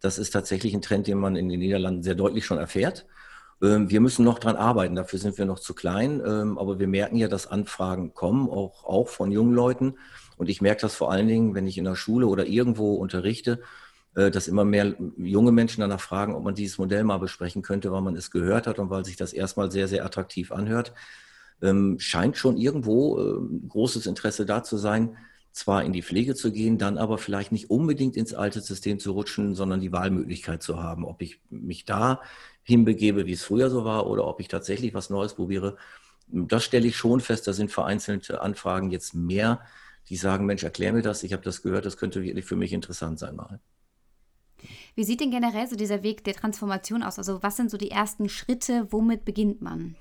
[0.01, 3.07] Das ist tatsächlich ein Trend, den man in den Niederlanden sehr deutlich schon erfährt.
[3.63, 6.23] Ähm, wir müssen noch dran arbeiten, dafür sind wir noch zu klein.
[6.25, 9.95] Ähm, aber wir merken ja, dass Anfragen kommen, auch, auch von jungen Leuten.
[10.37, 13.61] Und ich merke das vor allen Dingen, wenn ich in der Schule oder irgendwo unterrichte,
[14.15, 17.93] äh, dass immer mehr junge Menschen danach fragen, ob man dieses Modell mal besprechen könnte,
[17.93, 20.93] weil man es gehört hat und weil sich das erstmal sehr, sehr attraktiv anhört.
[21.63, 23.17] Ähm, scheint schon irgendwo
[23.69, 25.17] großes Interesse da zu sein,
[25.53, 29.13] zwar in die Pflege zu gehen, dann aber vielleicht nicht unbedingt ins alte System zu
[29.13, 32.21] rutschen, sondern die Wahlmöglichkeit zu haben, ob ich mich da
[32.63, 35.77] hinbegebe, wie es früher so war, oder ob ich tatsächlich was Neues probiere.
[36.29, 39.61] Das stelle ich schon fest, da sind vereinzelte Anfragen jetzt mehr,
[40.09, 42.73] die sagen, Mensch, erklär mir das, ich habe das gehört, das könnte wirklich für mich
[42.73, 43.61] interessant sein mal.
[44.95, 47.19] Wie sieht denn generell so dieser Weg der Transformation aus?
[47.19, 49.97] Also was sind so die ersten Schritte, womit beginnt man?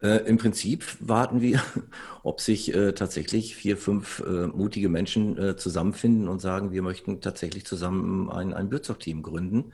[0.00, 1.62] Äh, Im Prinzip warten wir,
[2.22, 7.20] ob sich äh, tatsächlich vier, fünf äh, mutige Menschen äh, zusammenfinden und sagen, wir möchten
[7.20, 9.72] tatsächlich zusammen ein, ein Bürzog-Team gründen.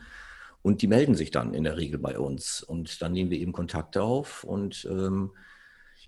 [0.63, 2.63] Und die melden sich dann in der Regel bei uns.
[2.63, 5.33] Und dann nehmen wir eben Kontakte auf und ähm,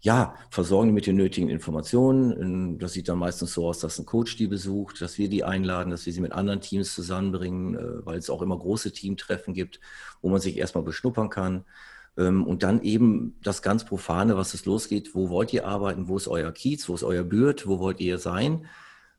[0.01, 2.79] ja, versorgen die mit den nötigen Informationen.
[2.79, 5.91] Das sieht dann meistens so aus, dass ein Coach die besucht, dass wir die einladen,
[5.91, 9.81] dass wir sie mit anderen Teams zusammenbringen, äh, weil es auch immer große Teamtreffen gibt,
[10.23, 11.65] wo man sich erstmal beschnuppern kann.
[12.17, 15.15] Ähm, und dann eben das ganz Profane, was es losgeht.
[15.15, 16.09] Wo wollt ihr arbeiten?
[16.09, 16.89] Wo ist euer Kiez?
[16.89, 17.67] Wo ist euer Bürt?
[17.67, 18.67] Wo wollt ihr sein?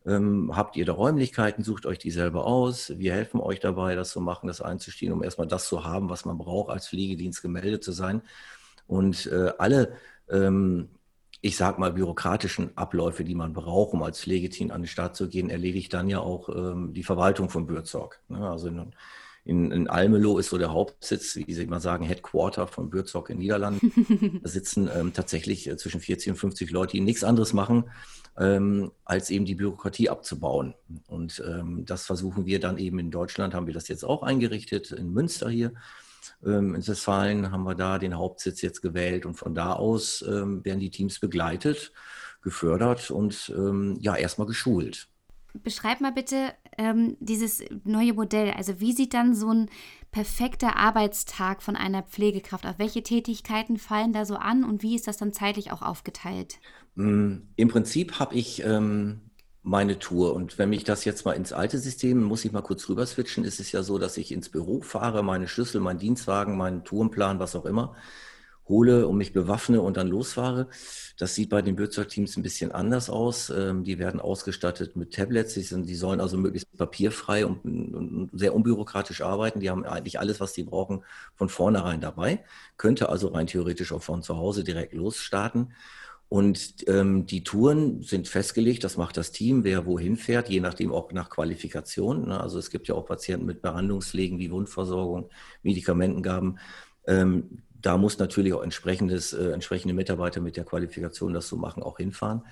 [0.05, 1.63] Ähm, habt ihr da Räumlichkeiten?
[1.63, 2.97] Sucht euch die selber aus.
[2.97, 6.25] Wir helfen euch dabei, das zu machen, das einzustehen, um erstmal das zu haben, was
[6.25, 8.21] man braucht, als Pflegedienst gemeldet zu sein.
[8.87, 9.93] Und äh, alle,
[10.29, 10.89] ähm,
[11.41, 15.27] ich sag mal, bürokratischen Abläufe, die man braucht, um als Pflegeteam an den Start zu
[15.27, 18.21] gehen, erledigt dann ja auch ähm, die Verwaltung von Bürzorg.
[18.29, 18.49] Ne?
[18.49, 18.71] Also
[19.47, 23.37] in, in Almelo ist so der Hauptsitz, wie Sie immer sagen, Headquarter von Bürzog in
[23.37, 24.41] Niederlanden.
[24.43, 27.89] Da sitzen ähm, tatsächlich äh, zwischen 40 und 50 Leute, die nichts anderes machen,
[28.37, 30.73] ähm, als eben die Bürokratie abzubauen.
[31.07, 34.91] Und ähm, das versuchen wir dann eben in Deutschland, haben wir das jetzt auch eingerichtet,
[34.91, 35.71] in Münster hier.
[36.45, 40.63] Ähm, in Westfalen haben wir da den Hauptsitz jetzt gewählt und von da aus ähm,
[40.65, 41.93] werden die Teams begleitet,
[42.41, 45.07] gefördert und ähm, ja, erstmal geschult
[45.53, 48.51] beschreib mal bitte ähm, dieses neue Modell.
[48.51, 49.69] Also wie sieht dann so ein
[50.11, 52.65] perfekter Arbeitstag von einer Pflegekraft?
[52.65, 56.59] Auf welche Tätigkeiten fallen da so an und wie ist das dann zeitlich auch aufgeteilt?
[56.95, 59.21] Mm, Im Prinzip habe ich ähm,
[59.63, 62.87] meine Tour und wenn mich das jetzt mal ins alte System, muss ich mal kurz
[62.89, 66.57] rüber switchen, ist es ja so, dass ich ins Büro fahre, meine Schlüssel, meinen Dienstwagen,
[66.57, 67.95] meinen Tourenplan, was auch immer
[68.69, 70.67] hole und mich bewaffne und dann losfahre.
[71.17, 73.49] Das sieht bei den Bürgerteams ein bisschen anders aus.
[73.49, 75.53] Ähm, die werden ausgestattet mit Tablets.
[75.53, 79.59] Die, sind, die sollen also möglichst papierfrei und, und, sehr unbürokratisch arbeiten.
[79.59, 81.03] Die haben eigentlich alles, was die brauchen,
[81.35, 82.43] von vornherein dabei.
[82.77, 85.73] Könnte also rein theoretisch auch von zu Hause direkt losstarten.
[86.29, 90.91] Und ähm, die Touren sind festgelegt, das macht das Team, wer wohin fährt, je nachdem
[90.91, 92.27] auch nach Qualifikation.
[92.27, 92.41] Ne?
[92.41, 95.29] Also es gibt ja auch Patienten mit Behandlungspflegen wie Wundversorgung,
[95.63, 96.59] Medikamentengaben.
[97.07, 101.83] Ähm, da muss natürlich auch entsprechendes, äh, entsprechende Mitarbeiter mit der Qualifikation, das zu machen,
[101.83, 102.43] auch hinfahren.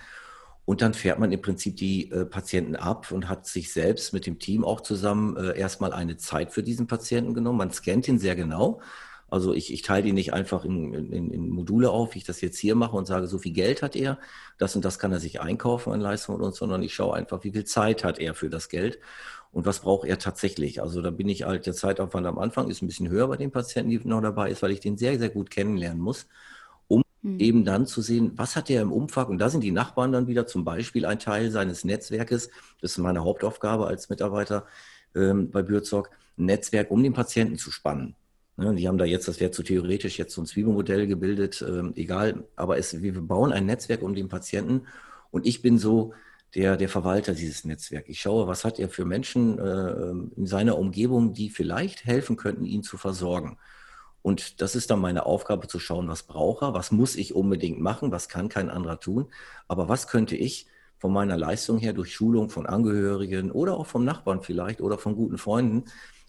[0.65, 4.25] Und dann fährt man im Prinzip die äh, Patienten ab und hat sich selbst mit
[4.25, 7.59] dem Team auch zusammen äh, erstmal eine Zeit für diesen Patienten genommen.
[7.59, 8.81] Man scannt ihn sehr genau.
[9.29, 12.41] Also ich, ich teile ihn nicht einfach in, in, in, Module auf, wie ich das
[12.41, 14.19] jetzt hier mache und sage, so viel Geld hat er,
[14.57, 17.43] das und das kann er sich einkaufen an Leistung und uns, sondern ich schaue einfach,
[17.43, 18.99] wie viel Zeit hat er für das Geld
[19.55, 20.81] und was braucht er tatsächlich.
[20.81, 23.51] Also da bin ich halt, der Zeitaufwand am Anfang ist ein bisschen höher bei den
[23.51, 26.27] Patienten, die noch dabei ist, weil ich den sehr, sehr gut kennenlernen muss,
[26.89, 27.39] um mhm.
[27.39, 29.27] eben dann zu sehen, was hat er im Umfang.
[29.27, 32.49] Und da sind die Nachbarn dann wieder zum Beispiel ein Teil seines Netzwerkes.
[32.81, 34.65] Das ist meine Hauptaufgabe als Mitarbeiter
[35.15, 38.13] ähm, bei Bürzog, ein Netzwerk um den Patienten zu spannen.
[38.57, 41.93] Ne, die haben da jetzt, das wäre zu theoretisch jetzt so ein Zwiebelmodell gebildet, ähm,
[41.95, 44.81] egal, aber es, wir bauen ein Netzwerk um den Patienten
[45.31, 46.13] und ich bin so
[46.55, 48.09] der, der Verwalter dieses Netzwerks.
[48.09, 52.65] Ich schaue, was hat er für Menschen äh, in seiner Umgebung, die vielleicht helfen könnten,
[52.65, 53.57] ihn zu versorgen.
[54.21, 57.79] Und das ist dann meine Aufgabe zu schauen, was brauche er, was muss ich unbedingt
[57.79, 59.27] machen, was kann kein anderer tun,
[59.67, 64.05] aber was könnte ich von meiner Leistung her durch Schulung von Angehörigen oder auch vom
[64.05, 65.83] Nachbarn vielleicht oder von guten Freunden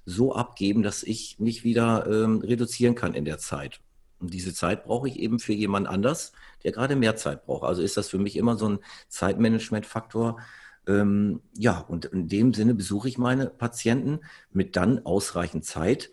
[0.05, 3.81] so abgeben, dass ich mich wieder ähm, reduzieren kann in der Zeit.
[4.19, 6.33] Und diese Zeit brauche ich eben für jemand anders,
[6.65, 7.65] der gerade mehr Zeit braucht.
[7.65, 10.39] Also ist das für mich immer so ein Zeitmanagement-Faktor.
[10.87, 14.21] Ähm, ja, und in dem Sinne besuche ich meine Patienten
[14.53, 16.11] mit dann ausreichend Zeit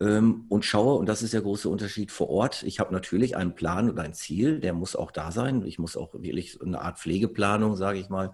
[0.00, 2.62] ähm, und schaue, und das ist der große Unterschied vor Ort.
[2.64, 5.64] Ich habe natürlich einen Plan und ein Ziel, der muss auch da sein.
[5.64, 8.32] Ich muss auch wirklich eine Art Pflegeplanung, sage ich mal,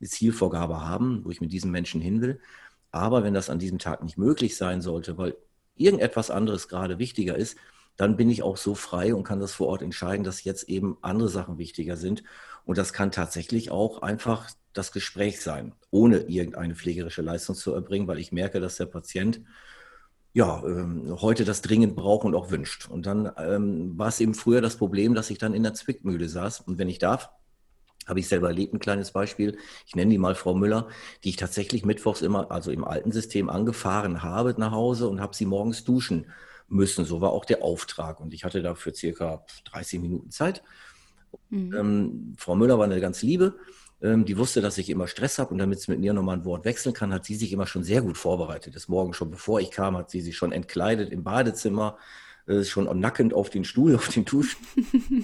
[0.00, 2.40] eine Zielvorgabe haben, wo ich mit diesen Menschen hin will.
[2.90, 5.36] Aber wenn das an diesem Tag nicht möglich sein sollte, weil
[5.76, 7.58] irgendetwas anderes gerade wichtiger ist,
[7.96, 10.98] dann bin ich auch so frei und kann das vor Ort entscheiden, dass jetzt eben
[11.02, 12.24] andere Sachen wichtiger sind.
[12.64, 18.08] Und das kann tatsächlich auch einfach das Gespräch sein, ohne irgendeine pflegerische Leistung zu erbringen,
[18.08, 19.40] weil ich merke, dass der Patient
[20.32, 22.88] ja, ähm, heute das dringend braucht und auch wünscht.
[22.88, 26.28] Und dann ähm, war es eben früher das Problem, dass ich dann in der Zwickmühle
[26.28, 26.62] saß.
[26.62, 27.30] Und wenn ich darf,
[28.06, 29.56] habe ich selber erlebt, ein kleines Beispiel.
[29.86, 30.88] Ich nenne die mal Frau Müller,
[31.22, 35.36] die ich tatsächlich mittwochs immer, also im alten System angefahren habe nach Hause und habe
[35.36, 36.26] sie morgens duschen
[36.68, 37.04] müssen.
[37.04, 38.20] So war auch der Auftrag.
[38.20, 40.62] Und ich hatte dafür circa 30 Minuten Zeit.
[41.50, 41.74] Mhm.
[41.74, 43.54] Ähm, Frau Müller war eine ganz liebe.
[44.02, 46.44] Ähm, die wusste, dass ich immer Stress habe und damit sie mit mir nochmal ein
[46.44, 48.76] Wort wechseln kann, hat sie sich immer schon sehr gut vorbereitet.
[48.76, 51.96] Das Morgen schon bevor ich kam, hat sie sich schon entkleidet im Badezimmer,
[52.46, 54.56] äh, schon nackend auf den Stuhl, auf den Tusch,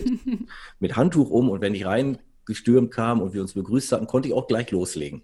[0.79, 1.51] mit Handtuch um.
[1.51, 5.23] Und wenn ich reingestürmt kam und wir uns begrüßt hatten, konnte ich auch gleich loslegen.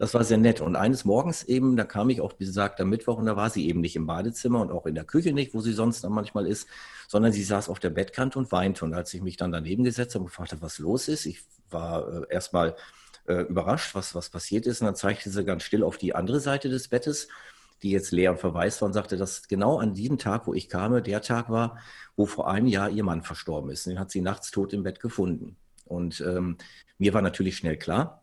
[0.00, 0.62] Das war sehr nett.
[0.62, 3.82] Und eines Morgens eben, da kam ich auch besagter Mittwoch und da war sie eben
[3.82, 6.66] nicht im Badezimmer und auch in der Küche nicht, wo sie sonst dann manchmal ist,
[7.06, 8.86] sondern sie saß auf der Bettkante und weinte.
[8.86, 11.42] Und als ich mich dann daneben gesetzt habe und gefragt habe, was los ist, ich
[11.68, 12.76] war äh, erstmal
[13.28, 14.80] äh, überrascht, was, was passiert ist.
[14.80, 17.28] Und dann zeigte sie ganz still auf die andere Seite des Bettes,
[17.82, 20.70] die jetzt leer und verwaist war und sagte, dass genau an diesem Tag, wo ich
[20.70, 21.76] kam, der Tag war,
[22.16, 23.84] wo vor einem Jahr ihr Mann verstorben ist.
[23.84, 25.56] Den hat sie nachts tot im Bett gefunden.
[25.84, 26.56] Und ähm,
[26.96, 28.19] mir war natürlich schnell klar,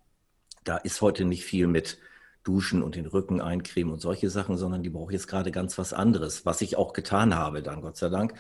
[0.68, 2.00] da ist heute nicht viel mit
[2.44, 5.94] Duschen und den Rücken eincremen und solche Sachen, sondern die braucht jetzt gerade ganz was
[5.94, 8.34] anderes, was ich auch getan habe, dann Gott sei Dank.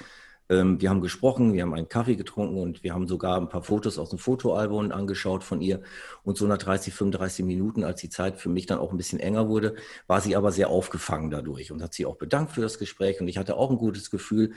[0.50, 3.63] Ähm, wir haben gesprochen, wir haben einen Kaffee getrunken und wir haben sogar ein paar
[3.63, 5.82] Fotos aus dem Fotoalbum angeschaut von ihr.
[6.24, 9.20] Und so nach 30, 35 Minuten, als die Zeit für mich dann auch ein bisschen
[9.20, 9.76] enger wurde,
[10.08, 13.20] war sie aber sehr aufgefangen dadurch und hat sich auch bedankt für das Gespräch.
[13.20, 14.54] Und ich hatte auch ein gutes Gefühl,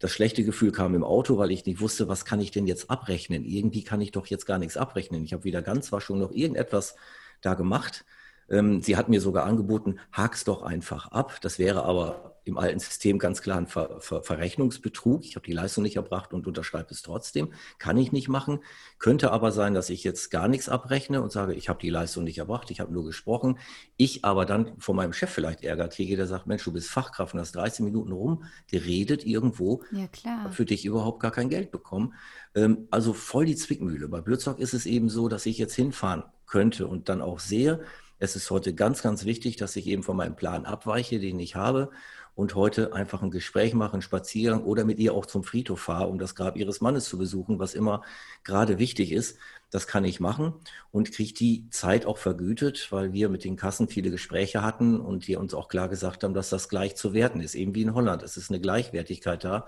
[0.00, 2.90] das schlechte Gefühl kam im Auto, weil ich nicht wusste, was kann ich denn jetzt
[2.90, 3.44] abrechnen?
[3.44, 5.22] Irgendwie kann ich doch jetzt gar nichts abrechnen.
[5.22, 6.96] Ich habe weder Ganzwaschung noch irgendetwas
[7.42, 8.04] da gemacht.
[8.48, 11.38] Ähm, sie hat mir sogar angeboten, hak's doch einfach ab.
[11.42, 15.24] Das wäre aber im alten System ganz klar ein Ver Ver Verrechnungsbetrug.
[15.24, 17.52] Ich habe die Leistung nicht erbracht und unterschreibe es trotzdem.
[17.78, 18.60] Kann ich nicht machen.
[18.98, 22.24] Könnte aber sein, dass ich jetzt gar nichts abrechne und sage, ich habe die Leistung
[22.24, 23.58] nicht erbracht, ich habe nur gesprochen.
[23.96, 27.34] Ich aber dann von meinem Chef vielleicht Ärger kriege, der sagt, Mensch, du bist Fachkraft
[27.34, 29.82] und hast 30 Minuten rumgeredet irgendwo.
[29.92, 30.52] Ja, klar.
[30.52, 32.14] Für dich überhaupt gar kein Geld bekommen.
[32.54, 34.08] Ähm, also voll die Zwickmühle.
[34.08, 37.80] Bei Blödzock ist es eben so, dass ich jetzt hinfahren könnte und dann auch sehe,
[38.22, 41.56] es ist heute ganz, ganz wichtig, dass ich eben von meinem Plan abweiche, den ich
[41.56, 41.90] habe
[42.40, 46.08] und heute einfach ein Gespräch mache, einen Spaziergang oder mit ihr auch zum Friedhof fahre,
[46.08, 48.02] um das Grab ihres Mannes zu besuchen, was immer
[48.44, 49.36] gerade wichtig ist.
[49.68, 50.54] Das kann ich machen
[50.90, 55.26] und kriege die Zeit auch vergütet, weil wir mit den Kassen viele Gespräche hatten und
[55.26, 57.94] die uns auch klar gesagt haben, dass das gleich zu werten ist, eben wie in
[57.94, 58.22] Holland.
[58.22, 59.66] Es ist eine Gleichwertigkeit da.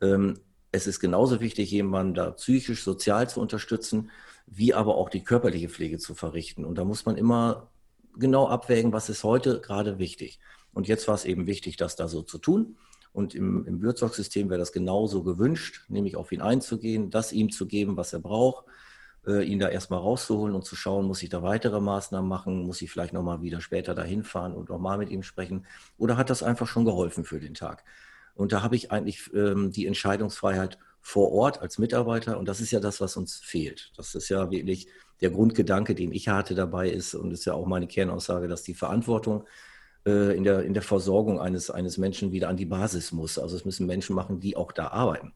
[0.00, 0.40] Ähm,
[0.72, 4.10] es ist genauso wichtig, jemanden da psychisch, sozial zu unterstützen,
[4.48, 6.64] wie aber auch die körperliche Pflege zu verrichten.
[6.64, 7.70] Und da muss man immer
[8.16, 10.40] genau abwägen, was ist heute gerade wichtig.
[10.78, 12.76] Und jetzt war es eben wichtig, das da so zu tun.
[13.12, 17.66] Und im, im Würzog-System wäre das genauso gewünscht, nämlich auf ihn einzugehen, das ihm zu
[17.66, 18.64] geben, was er braucht,
[19.26, 22.80] äh, ihn da erstmal rauszuholen und zu schauen, muss ich da weitere Maßnahmen machen, muss
[22.80, 26.44] ich vielleicht nochmal wieder später dahin fahren und nochmal mit ihm sprechen oder hat das
[26.44, 27.82] einfach schon geholfen für den Tag?
[28.36, 32.38] Und da habe ich eigentlich ähm, die Entscheidungsfreiheit vor Ort als Mitarbeiter.
[32.38, 33.90] Und das ist ja das, was uns fehlt.
[33.96, 34.86] Das ist ja wirklich
[35.20, 38.74] der Grundgedanke, den ich hatte dabei ist und ist ja auch meine Kernaussage, dass die
[38.74, 39.44] Verantwortung
[40.06, 43.38] äh, in, der, in der Versorgung eines, eines Menschen wieder an die Basis muss.
[43.38, 45.32] Also es müssen Menschen machen, die auch da arbeiten.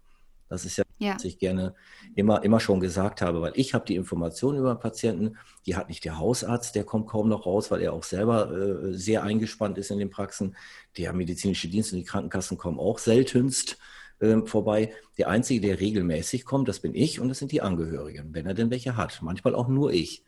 [0.53, 1.75] Das ist ja, ja, was ich gerne
[2.15, 6.05] immer, immer schon gesagt habe, weil ich habe die Informationen über Patienten, die hat nicht
[6.05, 9.91] der Hausarzt, der kommt kaum noch raus, weil er auch selber äh, sehr eingespannt ist
[9.91, 10.55] in den Praxen.
[10.99, 13.79] Der medizinische Dienst und die Krankenkassen kommen auch seltenst
[14.21, 14.93] äh, vorbei.
[15.17, 18.53] Der Einzige, der regelmäßig kommt, das bin ich und das sind die Angehörigen, wenn er
[18.53, 19.21] denn welche hat.
[19.23, 20.23] Manchmal auch nur ich.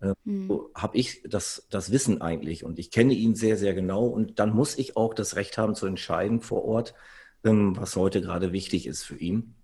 [0.00, 0.48] Äh, hm.
[0.48, 4.38] So habe ich das, das Wissen eigentlich und ich kenne ihn sehr, sehr genau und
[4.38, 6.94] dann muss ich auch das Recht haben zu entscheiden vor Ort,
[7.44, 9.54] ähm, was heute gerade wichtig ist für ihn.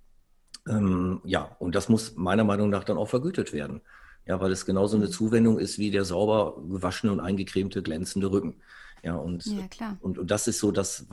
[0.68, 3.82] Ähm, ja, und das muss meiner Meinung nach dann auch vergütet werden.
[4.26, 5.12] Ja, weil es genauso eine hm.
[5.12, 8.56] Zuwendung ist wie der sauber gewaschene und eingecremte, glänzende Rücken.
[9.02, 9.98] Ja, und, ja, klar.
[10.00, 11.06] Und, und das ist so das,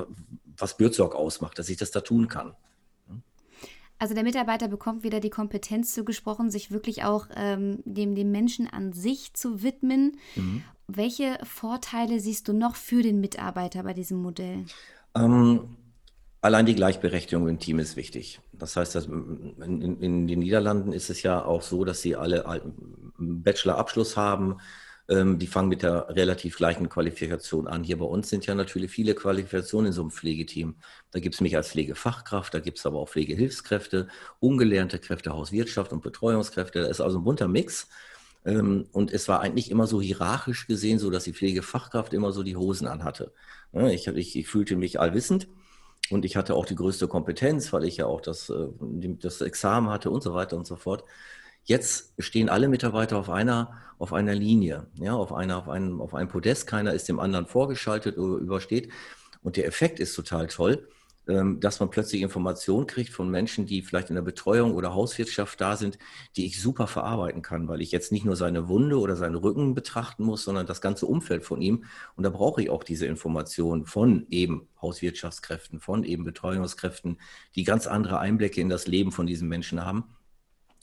[0.56, 2.56] was Bürzorg ausmacht, dass ich das da tun kann.
[4.02, 8.68] Also der Mitarbeiter bekommt wieder die Kompetenz zugesprochen, sich wirklich auch ähm, dem, dem Menschen
[8.68, 10.18] an sich zu widmen.
[10.36, 10.64] Mhm.
[10.88, 14.66] Welche Vorteile siehst du noch für den Mitarbeiter bei diesem Modell?
[15.14, 15.78] Ähm,
[16.42, 18.42] allein die Gleichberechtigung im Team ist wichtig.
[18.54, 22.48] Das heißt, dass in, in, den Niederlanden ist es ja auch so, dass sie alle
[22.48, 24.58] einen Bachelor-Abschluss haben
[25.10, 27.84] die fangen mit der relativ gleichen Qualifikation an.
[27.84, 30.76] Hier bei uns sind ja natürlich viele Qualifikationen in so einem Pflegeteam.
[31.12, 34.08] Da gibt es mich als Pflegefachkraft, da gibt es aber auch Pflegehilfskräfte,
[34.40, 36.82] ungelernte Kräfte, Hauswirtschaft und Betreuungskräfte.
[36.84, 37.90] Da ist also ein bunter Mix.
[38.46, 42.44] Ähm, und es war eigentlich immer so hierarchisch gesehen, so dass die Pflegefachkraft immer so
[42.44, 43.34] die Hosen anhatte.
[43.74, 45.48] Ich, ich, ich fühlte mich allwissend.
[46.10, 48.68] Und ich hatte auch die größte Kompetenz, weil ich ja auch das, äh,
[49.20, 51.04] das Examen hatte und so weiter und so fort.
[51.64, 56.16] Jetzt stehen alle Mitarbeiter auf einer, auf einer Linie, ja, auf, einer, auf, einem, auf
[56.16, 56.66] einem Podest.
[56.68, 58.92] Keiner ist dem anderen vorgeschaltet oder übersteht.
[59.44, 60.88] Und der Effekt ist total toll,
[61.28, 65.62] ähm, dass man plötzlich Informationen kriegt von Menschen, die vielleicht in der Betreuung oder Hauswirtschaft
[65.62, 66.00] da sind,
[66.36, 69.76] die ich super verarbeiten kann, weil ich jetzt nicht nur seine Wunde oder seinen Rücken
[69.76, 71.86] betrachten muss, sondern das ganze Umfeld von ihm.
[72.16, 77.20] Und da brauche ich auch diese Informationen von eben Hauswirtschaftskräften, von eben Betreuungskräften,
[77.56, 80.06] die ganz andere Einblicke in das Leben von diesen Menschen haben.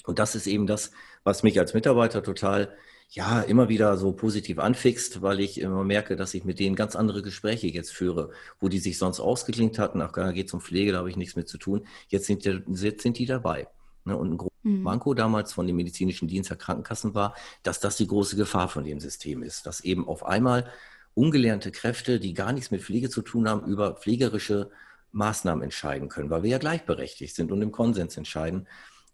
[0.09, 0.91] Und das ist eben das,
[1.23, 2.75] was mich als Mitarbeiter total,
[3.11, 6.97] ja, immer wieder so positiv anfixt, weil ich immer merke, dass ich mit denen ganz
[6.97, 10.63] andere Gespräche jetzt führe, wo die sich sonst ausgeklinkt hatten, ach, da geht es um
[10.63, 11.87] Pflege, da habe ich nichts mit zu tun.
[12.09, 13.69] Jetzt sind, die, jetzt sind die dabei.
[14.07, 14.17] Ne?
[14.17, 14.83] Und ein mhm.
[14.83, 18.85] Manko damals von dem medizinischen Dienst der Krankenkassen war, dass das die große Gefahr von
[18.85, 20.71] dem System ist, dass eben auf einmal
[21.13, 24.71] ungelernte Kräfte, die gar nichts mit Pflege zu tun haben, über pflegerische
[25.13, 28.67] Maßnahmen entscheiden können, weil wir ja gleichberechtigt sind und im Konsens entscheiden.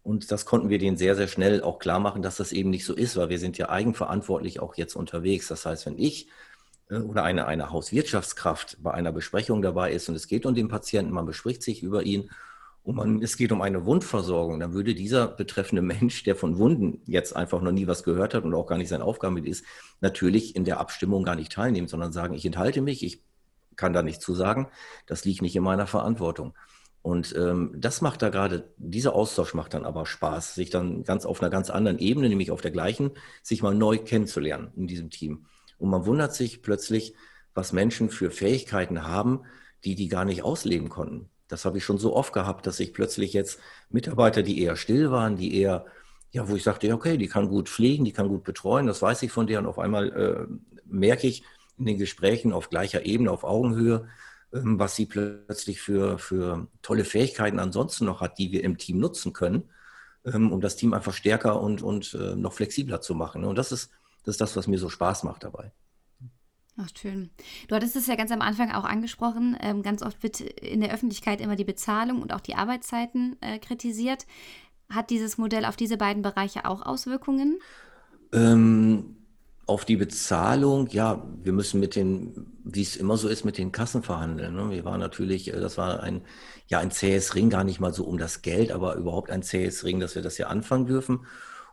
[0.05, 2.85] Und das konnten wir denen sehr, sehr schnell auch klar machen, dass das eben nicht
[2.85, 5.47] so ist, weil wir sind ja eigenverantwortlich auch jetzt unterwegs.
[5.47, 6.27] Das heißt, wenn ich
[6.91, 10.67] äh, oder eine, eine Hauswirtschaftskraft bei einer Besprechung dabei ist und es geht um den
[10.67, 12.29] Patienten, man bespricht sich über ihn
[12.83, 17.01] und man, es geht um eine Wundversorgung, dann würde dieser betreffende Mensch, der von Wunden
[17.07, 19.65] jetzt einfach noch nie was gehört hat und auch gar nicht sein Aufgabengebiet ist,
[20.01, 23.23] natürlich in der Abstimmung gar nicht teilnehmen, sondern sagen, ich enthalte mich, ich
[23.75, 24.67] kann da nichts zu sagen,
[25.07, 26.53] das liegt nicht in meiner Verantwortung.
[27.05, 31.27] Und ähm, das macht da gerade, dieser Austausch macht dann aber Spaß, sich dann ganz
[31.27, 33.11] auf einer ganz anderen Ebene, nämlich auf der gleichen,
[33.43, 35.45] sich mal neu kennenzulernen in diesem Team.
[35.77, 37.13] Und man wundert sich plötzlich,
[37.53, 39.41] was Menschen für Fähigkeiten haben,
[39.83, 41.29] die die gar nicht ausleben konnten.
[41.47, 43.59] Das habe ich schon so oft gehabt, dass ich plötzlich jetzt
[43.91, 45.85] Mitarbeiter, die eher still waren, die eher,
[46.31, 49.03] ja, wo ich sagte, ja, okay, die kann gut pflegen, die kann gut betreuen, das
[49.03, 49.59] weiß ich von der.
[49.59, 50.47] Und auf einmal äh,
[50.85, 51.43] merke ich
[51.77, 54.07] in den Gesprächen auf gleicher Ebene, auf Augenhöhe,
[54.63, 59.33] was sie plötzlich für, für tolle Fähigkeiten ansonsten noch hat, die wir im Team nutzen
[59.33, 59.69] können,
[60.25, 63.43] ähm, um das Team einfach stärker und, und äh, noch flexibler zu machen.
[63.43, 63.91] Und das ist,
[64.23, 65.71] das ist das, was mir so Spaß macht dabei.
[66.77, 67.29] Ach, schön.
[67.67, 69.57] Du hattest es ja ganz am Anfang auch angesprochen.
[69.61, 73.59] Ähm, ganz oft wird in der Öffentlichkeit immer die Bezahlung und auch die Arbeitszeiten äh,
[73.59, 74.25] kritisiert.
[74.89, 77.59] Hat dieses Modell auf diese beiden Bereiche auch Auswirkungen?
[78.33, 79.15] Ähm,
[79.67, 83.71] auf die Bezahlung, ja, wir müssen mit den, wie es immer so ist, mit den
[83.71, 84.55] Kassen verhandeln.
[84.55, 84.69] Ne?
[84.69, 86.21] Wir waren natürlich, äh, das war ein,
[86.67, 89.83] ja, ein zähes Ring, gar nicht mal so um das Geld, aber überhaupt ein zähes
[89.83, 91.25] Ring, dass wir das hier anfangen dürfen.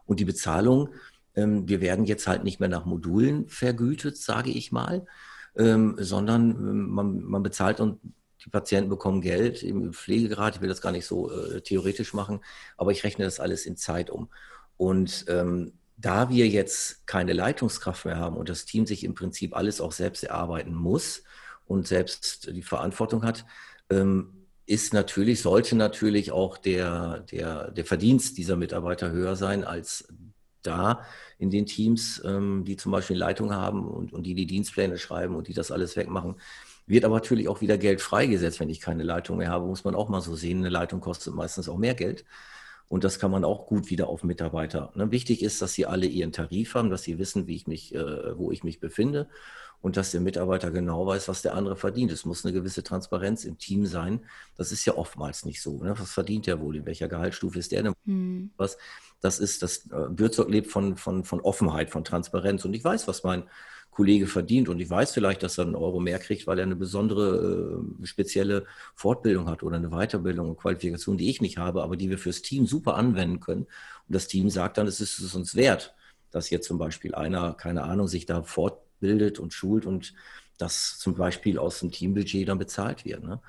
[0.06, 0.88] Und die Bezahlung,
[1.34, 5.06] ähm, wir werden jetzt halt nicht mehr nach Modulen vergütet, sage ich mal,
[5.56, 8.00] ähm, sondern ähm, man, man bezahlt und
[8.44, 10.56] die Patienten bekommen Geld im Pflegegrad.
[10.56, 12.40] Ich will das gar nicht so äh, theoretisch machen,
[12.76, 14.30] aber ich rechne das alles in Zeit um.
[14.76, 15.26] Und
[16.02, 19.92] da wir jetzt keine Leitungskraft mehr haben und das Team sich im Prinzip alles auch
[19.92, 21.22] selbst erarbeiten muss
[21.66, 23.46] und selbst die Verantwortung hat,
[23.88, 30.08] ähm, ist natürlich, sollte natürlich auch der, der, der Verdienst dieser Mitarbeiter höher sein als
[30.62, 31.04] da
[31.38, 35.34] in den Teams, ähm, die zum Beispiel Leitung haben und, und die die Dienstpläne schreiben
[35.36, 36.36] und die das alles wegmachen.
[36.86, 39.94] Wird aber natürlich auch wieder Geld freigesetzt, wenn ich keine Leitung mehr habe, muss man
[39.94, 40.58] auch mal so sehen.
[40.58, 42.24] Eine Leitung kostet meistens auch mehr Geld.
[42.92, 44.92] Und das kann man auch gut wieder auf Mitarbeiter.
[44.94, 45.10] Ne?
[45.10, 48.36] Wichtig ist, dass sie alle ihren Tarif haben, dass sie wissen, wie ich mich, äh,
[48.36, 49.30] wo ich mich befinde
[49.80, 52.12] und dass der Mitarbeiter genau weiß, was der andere verdient.
[52.12, 54.20] Es muss eine gewisse Transparenz im Team sein.
[54.58, 55.82] Das ist ja oftmals nicht so.
[55.82, 55.98] Ne?
[55.98, 56.76] Was verdient der wohl?
[56.76, 57.94] In welcher Gehaltsstufe ist der denn?
[58.04, 58.50] Hm.
[58.58, 58.76] Was?
[59.22, 62.64] Das ist, das äh, Bürzog lebt von, von, von Offenheit, von Transparenz.
[62.66, 63.44] Und ich weiß, was mein
[63.92, 64.68] Kollege verdient.
[64.68, 68.06] Und ich weiß vielleicht, dass er einen Euro mehr kriegt, weil er eine besondere, äh,
[68.06, 72.18] spezielle Fortbildung hat oder eine Weiterbildung und Qualifikation, die ich nicht habe, aber die wir
[72.18, 73.62] fürs Team super anwenden können.
[73.62, 75.94] Und das Team sagt dann, es ist es uns wert,
[76.30, 80.14] dass jetzt zum Beispiel einer, keine Ahnung, sich da fortbildet und schult und
[80.58, 83.22] das zum Beispiel aus dem Teambudget dann bezahlt wird.
[83.22, 83.40] Ne?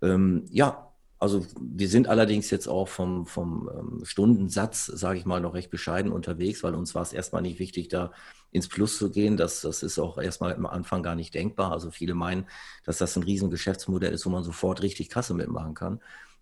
[0.00, 0.87] Ähm, ja,
[1.18, 5.70] also wir sind allerdings jetzt auch vom, vom ähm, Stundensatz, sage ich mal, noch recht
[5.70, 8.12] bescheiden unterwegs, weil uns war es erstmal nicht wichtig, da
[8.52, 9.36] ins Plus zu gehen.
[9.36, 11.72] Das, das ist auch erstmal am Anfang gar nicht denkbar.
[11.72, 12.46] Also viele meinen,
[12.84, 16.00] dass das ein riesen Geschäftsmodell ist, wo man sofort richtig Kasse mitmachen kann.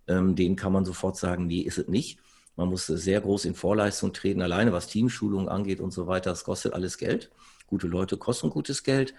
[0.09, 2.21] Ähm, denen kann man sofort sagen, nee, ist es nicht.
[2.55, 6.31] Man muss sehr groß in Vorleistung treten, alleine was Teamschulungen angeht und so weiter.
[6.31, 7.31] Das kostet alles Geld.
[7.67, 9.15] Gute Leute kosten gutes Geld.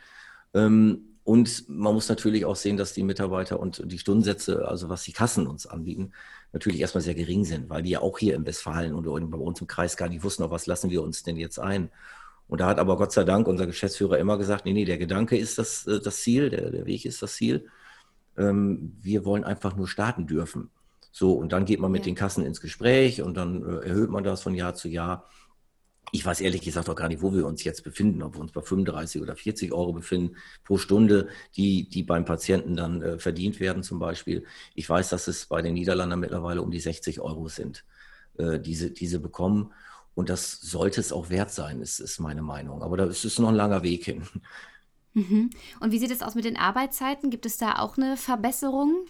[0.54, 5.04] Ähm, und man muss natürlich auch sehen, dass die Mitarbeiter und die Stundensätze, also was
[5.04, 6.14] die Kassen uns anbieten,
[6.54, 9.60] natürlich erstmal sehr gering sind, weil die ja auch hier im Westfalen und bei uns
[9.60, 11.90] im Kreis gar nicht wussten, auf was lassen wir uns denn jetzt ein.
[12.48, 15.38] Und da hat aber Gott sei Dank unser Geschäftsführer immer gesagt, nee, nee, der Gedanke
[15.38, 17.68] ist das, äh, das Ziel, der, der Weg ist das Ziel.
[18.38, 20.70] Ähm, wir wollen einfach nur starten dürfen.
[21.12, 22.06] So, und dann geht man mit ja.
[22.06, 25.26] den Kassen ins Gespräch und dann äh, erhöht man das von Jahr zu Jahr
[26.12, 28.52] ich weiß ehrlich gesagt auch gar nicht, wo wir uns jetzt befinden, ob wir uns
[28.52, 33.60] bei 35 oder 40 Euro befinden pro Stunde, die, die beim Patienten dann äh, verdient
[33.60, 34.46] werden zum Beispiel.
[34.74, 37.84] Ich weiß, dass es bei den Niederlanden mittlerweile um die 60 Euro sind,
[38.38, 39.74] äh, diese, diese bekommen.
[40.16, 42.82] Und das sollte es auch wert sein, ist, ist meine Meinung.
[42.82, 44.24] Aber da ist es noch ein langer Weg hin.
[45.14, 45.50] Mhm.
[45.80, 47.30] Und wie sieht es aus mit den Arbeitszeiten?
[47.30, 49.08] Gibt es da auch eine Verbesserung?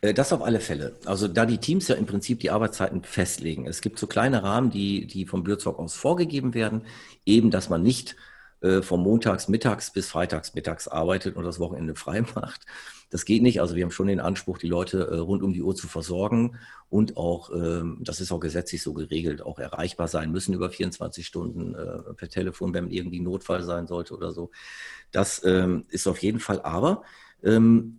[0.00, 0.96] Äh, das auf alle Fälle.
[1.04, 3.66] Also da die Teams ja im Prinzip die Arbeitszeiten festlegen.
[3.66, 6.82] Es gibt so kleine Rahmen, die, die vom Blödzock aus vorgegeben werden,
[7.24, 8.16] eben, dass man nicht
[8.62, 12.66] äh, vom Montags mittags bis Freitags mittags arbeitet und das Wochenende frei macht.
[13.10, 13.60] Das geht nicht.
[13.60, 16.58] Also wir haben schon den Anspruch, die Leute äh, rund um die Uhr zu versorgen
[16.88, 21.26] und auch, ähm, das ist auch gesetzlich so geregelt, auch erreichbar sein müssen über 24
[21.26, 24.50] Stunden äh, per Telefon, wenn irgendwie Notfall sein sollte oder so.
[25.12, 27.02] Das ähm, ist auf jeden Fall aber.
[27.44, 27.98] Ähm,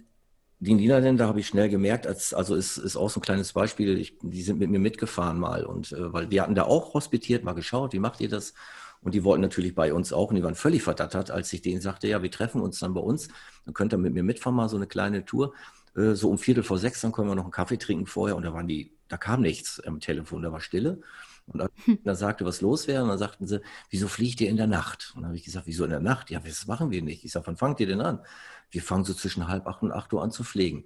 [0.59, 3.97] die Niederländer habe ich schnell gemerkt, als, also ist, ist auch so ein kleines Beispiel,
[3.97, 7.43] ich, die sind mit mir mitgefahren mal und äh, weil wir hatten da auch hospitiert,
[7.43, 8.53] mal geschaut, wie macht ihr das?
[9.01, 11.81] Und die wollten natürlich bei uns auch und die waren völlig verdattert, als ich denen
[11.81, 13.27] sagte, ja, wir treffen uns dann bei uns,
[13.65, 15.53] dann könnt ihr mit mir mitfahren, mal so eine kleine Tour.
[15.95, 18.43] Äh, so um Viertel vor sechs, dann können wir noch einen Kaffee trinken vorher und
[18.43, 21.01] da waren die, da kam nichts am Telefon, da war Stille.
[21.47, 21.99] Und dann, hm.
[22.03, 25.13] dann sagte, was los wäre, und dann sagten sie, wieso fliegt ihr in der Nacht?
[25.15, 26.29] Und dann habe ich gesagt, wieso in der Nacht?
[26.29, 27.23] Ja, das machen wir nicht.
[27.23, 28.19] Ich sage, wann fangt ihr denn an?
[28.71, 30.85] Wir fangen so zwischen halb acht und acht Uhr an zu pflegen.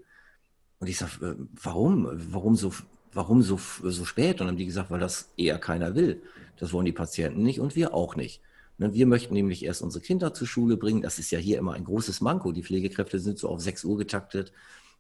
[0.80, 2.08] Und ich sage, äh, warum?
[2.32, 2.74] Warum so,
[3.14, 4.34] warum so, so spät?
[4.34, 6.22] Und dann haben die gesagt, weil das eher keiner will.
[6.58, 8.42] Das wollen die Patienten nicht und wir auch nicht.
[8.78, 11.02] Ne, wir möchten nämlich erst unsere Kinder zur Schule bringen.
[11.02, 12.52] Das ist ja hier immer ein großes Manko.
[12.52, 14.52] Die Pflegekräfte sind so auf sechs Uhr getaktet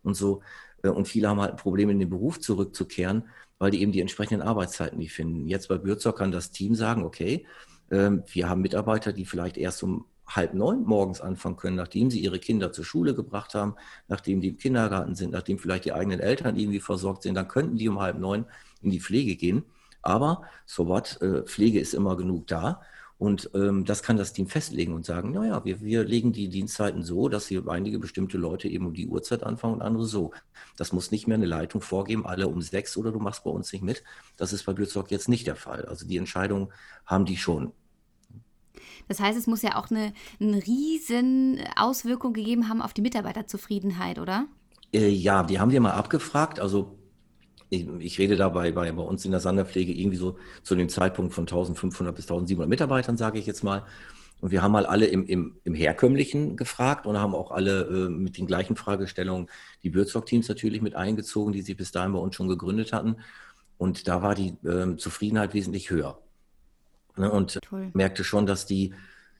[0.03, 0.41] und so.
[0.83, 3.29] Äh, und viele haben halt ein Problem, in den Beruf zurückzukehren,
[3.59, 5.47] weil die eben die entsprechenden Arbeitszeiten nicht finden.
[5.47, 7.45] Jetzt bei Bürzog kann das Team sagen, okay,
[7.89, 10.05] ähm, wir haben Mitarbeiter, die vielleicht erst um
[10.35, 13.75] halb neun morgens anfangen können, nachdem sie ihre Kinder zur Schule gebracht haben,
[14.07, 17.77] nachdem die im Kindergarten sind, nachdem vielleicht die eigenen Eltern irgendwie versorgt sind, dann könnten
[17.77, 18.45] die um halb neun
[18.81, 19.63] in die Pflege gehen.
[20.01, 22.81] Aber so what, äh, Pflege ist immer genug da.
[23.21, 27.03] Und ähm, das kann das Team festlegen und sagen, naja, wir, wir legen die Dienstzeiten
[27.03, 30.31] so, dass hier einige bestimmte Leute eben um die Uhrzeit anfangen und andere so.
[30.75, 33.71] Das muss nicht mehr eine Leitung vorgeben, alle um sechs oder du machst bei uns
[33.73, 34.03] nicht mit.
[34.37, 35.85] Das ist bei Bürzog jetzt nicht der Fall.
[35.85, 36.73] Also die Entscheidung
[37.05, 37.73] haben die schon
[39.11, 44.19] das heißt, es muss ja auch eine, eine riesen Auswirkung gegeben haben auf die Mitarbeiterzufriedenheit,
[44.19, 44.45] oder?
[44.93, 46.61] Äh, ja, die haben wir mal abgefragt.
[46.61, 46.97] Also
[47.69, 51.33] ich, ich, rede dabei bei, bei uns in der Sanderpflege irgendwie so zu dem Zeitpunkt
[51.33, 53.83] von 1500 bis 1700 Mitarbeitern, sage ich jetzt mal.
[54.39, 58.09] Und wir haben mal alle im, im, im Herkömmlichen gefragt und haben auch alle äh,
[58.09, 59.47] mit den gleichen Fragestellungen
[59.83, 63.17] die Bürzog-Teams natürlich mit eingezogen, die sich bis dahin bei uns schon gegründet hatten.
[63.77, 66.17] Und da war die äh, Zufriedenheit wesentlich höher.
[67.17, 67.91] Ne, und Toll.
[67.93, 68.93] merkte schon, dass die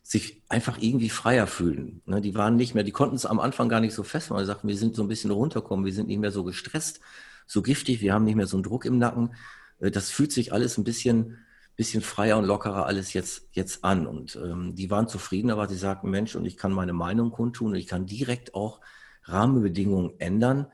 [0.03, 2.01] sich einfach irgendwie freier fühlen.
[2.05, 4.39] Ne, die waren nicht mehr, die konnten es am Anfang gar nicht so fest, weil
[4.39, 6.99] sie sagten, wir sind so ein bisschen runterkommen, wir sind nicht mehr so gestresst,
[7.45, 9.35] so giftig, wir haben nicht mehr so einen Druck im Nacken.
[9.79, 11.37] Äh, das fühlt sich alles ein bisschen,
[11.75, 14.07] bisschen freier und lockerer alles jetzt, jetzt an.
[14.07, 17.69] Und ähm, die waren zufrieden, aber sie sagten, Mensch, und ich kann meine Meinung kundtun
[17.69, 18.81] und ich kann direkt auch
[19.23, 20.67] Rahmenbedingungen ändern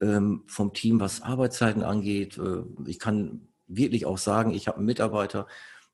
[0.00, 2.38] ähm, vom Team, was Arbeitszeiten angeht.
[2.38, 5.46] Äh, ich kann wirklich auch sagen, ich habe einen Mitarbeiter,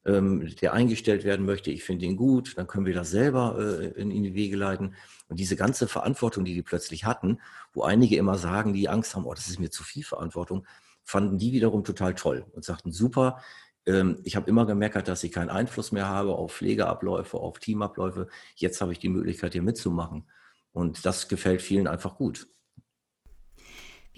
[0.04, 4.00] ähm, der eingestellt werden möchte, ich finde ihn gut, dann können wir das selber äh,
[4.00, 4.94] in, in, die Wege leiten.
[5.28, 7.40] Und diese ganze Verantwortung, die die plötzlich hatten,
[7.72, 10.66] wo einige immer sagen, die Angst haben, oh, das ist mir zu viel Verantwortung,
[11.04, 13.42] fanden die wiederum total toll und sagten, super,
[13.86, 18.28] ähm, ich habe immer gemerkt, dass ich keinen Einfluss mehr habe auf Pflegeabläufe, auf Teamabläufe.
[18.56, 20.28] Jetzt habe ich die Möglichkeit, hier mitzumachen.
[20.72, 22.48] Und das gefällt vielen einfach gut.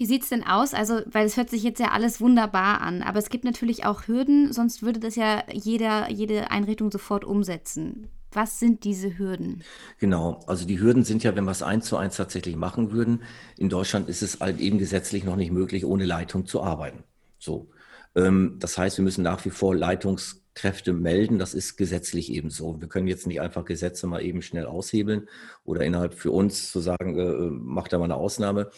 [0.01, 0.73] Wie sieht es denn aus?
[0.73, 4.07] Also, weil es hört sich jetzt ja alles wunderbar an, aber es gibt natürlich auch
[4.07, 8.07] Hürden, sonst würde das ja jeder, jede Einrichtung sofort umsetzen.
[8.31, 9.63] Was sind diese Hürden?
[9.99, 13.21] Genau, also die Hürden sind ja, wenn wir es eins zu eins tatsächlich machen würden,
[13.57, 17.03] in Deutschland ist es halt eben gesetzlich noch nicht möglich, ohne Leitung zu arbeiten.
[17.37, 17.69] So.
[18.15, 21.37] Ähm, das heißt, wir müssen nach wie vor Leitungskräfte melden.
[21.37, 22.81] Das ist gesetzlich eben so.
[22.81, 25.27] Wir können jetzt nicht einfach Gesetze mal eben schnell aushebeln
[25.63, 28.71] oder innerhalb für uns zu sagen, äh, äh macht da mal eine Ausnahme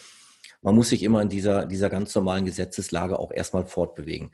[0.64, 4.32] man muss sich immer in dieser, dieser ganz normalen Gesetzeslage auch erstmal fortbewegen.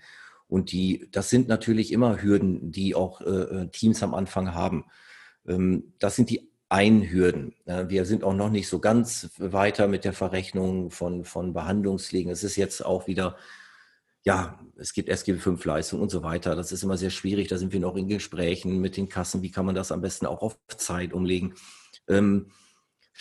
[0.47, 4.85] Und die, das sind natürlich immer Hürden, die auch äh, äh Teams am Anfang haben.
[5.47, 7.55] Ähm, das sind die Einhürden.
[7.65, 12.31] Wir sind auch noch nicht so ganz weiter mit der Verrechnung von, von Behandlungspflegen.
[12.31, 13.37] Es ist jetzt auch wieder,
[14.23, 16.55] ja, es gibt SGB-5-Leistungen und so weiter.
[16.55, 17.47] Das ist immer sehr schwierig.
[17.47, 19.41] Da sind wir noch in Gesprächen mit den Kassen.
[19.41, 21.55] Wie kann man das am besten auch auf Zeit umlegen?
[22.07, 22.51] Ähm,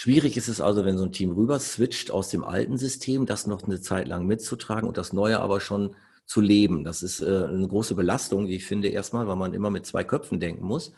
[0.00, 3.48] Schwierig ist es also, wenn so ein Team rüber switcht aus dem alten System, das
[3.48, 6.84] noch eine Zeit lang mitzutragen und das neue aber schon zu leben.
[6.84, 10.04] Das ist äh, eine große Belastung, wie ich finde, erstmal, weil man immer mit zwei
[10.04, 10.92] Köpfen denken muss.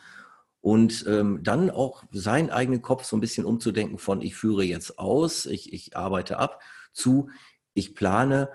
[0.59, 4.99] Und ähm, dann auch seinen eigenen Kopf so ein bisschen umzudenken von ich führe jetzt
[4.99, 6.61] aus, ich, ich arbeite ab,
[6.93, 7.31] zu
[7.73, 8.49] ich plane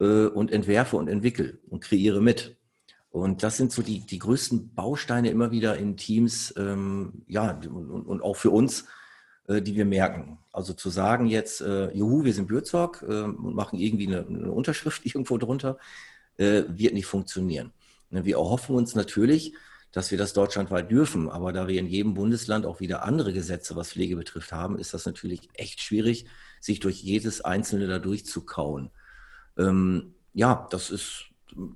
[0.00, 2.56] äh, und entwerfe und entwickle und kreiere mit.
[3.10, 8.04] Und das sind so die, die größten Bausteine immer wieder in Teams, ähm, ja, und,
[8.04, 8.86] und auch für uns,
[9.48, 10.38] die wir merken.
[10.52, 14.52] Also zu sagen jetzt, äh, juhu, wir sind Bürzog äh, und machen irgendwie eine, eine,
[14.52, 15.78] Unterschrift irgendwo drunter,
[16.36, 17.72] äh, wird nicht funktionieren.
[18.10, 19.54] Ne, wir erhoffen uns natürlich,
[19.92, 23.76] dass wir das deutschlandweit dürfen, aber da wir in jedem Bundesland auch wieder andere Gesetze,
[23.76, 26.26] was Pflege betrifft, haben, ist das natürlich echt schwierig,
[26.60, 28.90] sich durch jedes einzelne da durchzukauen.
[29.58, 31.26] Ähm, ja, das ist,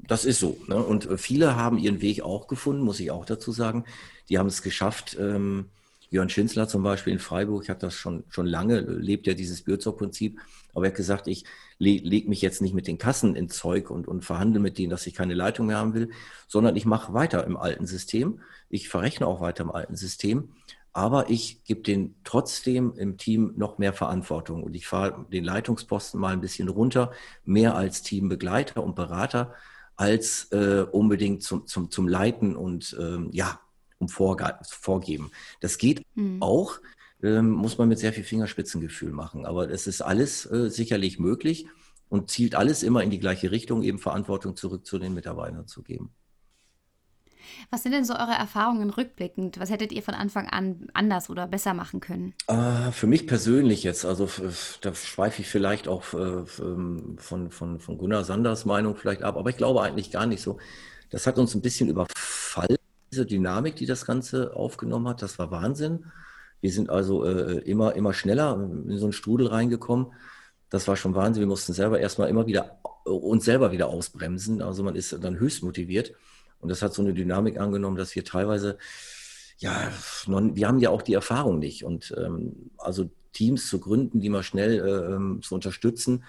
[0.06, 0.58] das ist so.
[0.66, 0.76] Ne?
[0.76, 3.84] Und viele haben ihren Weg auch gefunden, muss ich auch dazu sagen.
[4.30, 5.66] Die haben es geschafft, ähm,
[6.10, 10.38] Jörn Schinzler zum Beispiel in Freiburg hat das schon, schon lange, lebt ja dieses Bürzer-Prinzip,
[10.74, 11.44] aber er hat gesagt, ich
[11.78, 14.90] le lege mich jetzt nicht mit den Kassen ins Zeug und, und verhandle mit denen,
[14.90, 16.10] dass ich keine Leitung mehr haben will,
[16.48, 18.40] sondern ich mache weiter im alten System.
[18.68, 20.50] Ich verrechne auch weiter im alten System,
[20.92, 26.18] aber ich gebe den trotzdem im Team noch mehr Verantwortung und ich fahre den Leitungsposten
[26.20, 27.12] mal ein bisschen runter,
[27.44, 29.54] mehr als Teambegleiter und Berater
[29.96, 33.60] als äh, unbedingt zum, zum, zum Leiten und ähm, ja,
[33.98, 35.30] um Vorge Vorgeben.
[35.60, 36.42] Das geht mhm.
[36.42, 36.78] auch,
[37.22, 41.66] ähm, muss man mit sehr viel Fingerspitzengefühl machen, aber es ist alles äh, sicherlich möglich
[42.08, 45.82] und zielt alles immer in die gleiche Richtung, eben Verantwortung zurück zu den Mitarbeitern zu
[45.82, 46.14] geben.
[47.70, 49.58] Was sind denn so eure Erfahrungen rückblickend?
[49.58, 52.34] Was hättet ihr von Anfang an anders oder besser machen können?
[52.48, 54.28] Äh, für mich persönlich jetzt, also
[54.80, 59.36] da schweife ich vielleicht auch äh, ähm, von, von, von Gunnar Sanders Meinung vielleicht ab,
[59.36, 60.58] aber ich glaube eigentlich gar nicht so.
[61.10, 62.78] Das hat uns ein bisschen überfallen,
[63.10, 65.22] diese Dynamik, die das Ganze aufgenommen hat.
[65.22, 66.06] Das war Wahnsinn.
[66.60, 68.54] Wir sind also äh, immer, immer schneller
[68.88, 70.12] in so einen Strudel reingekommen.
[70.70, 71.42] Das war schon Wahnsinn.
[71.42, 74.62] Wir mussten selber erstmal immer wieder uns selber wieder ausbremsen.
[74.62, 76.12] Also man ist dann höchst motiviert.
[76.60, 78.78] Und das hat so eine Dynamik angenommen, dass wir teilweise,
[79.58, 79.92] ja,
[80.26, 81.84] wir haben ja auch die Erfahrung nicht.
[81.84, 86.24] Und ähm, also Teams zu gründen, die mal schnell äh, ähm, zu unterstützen,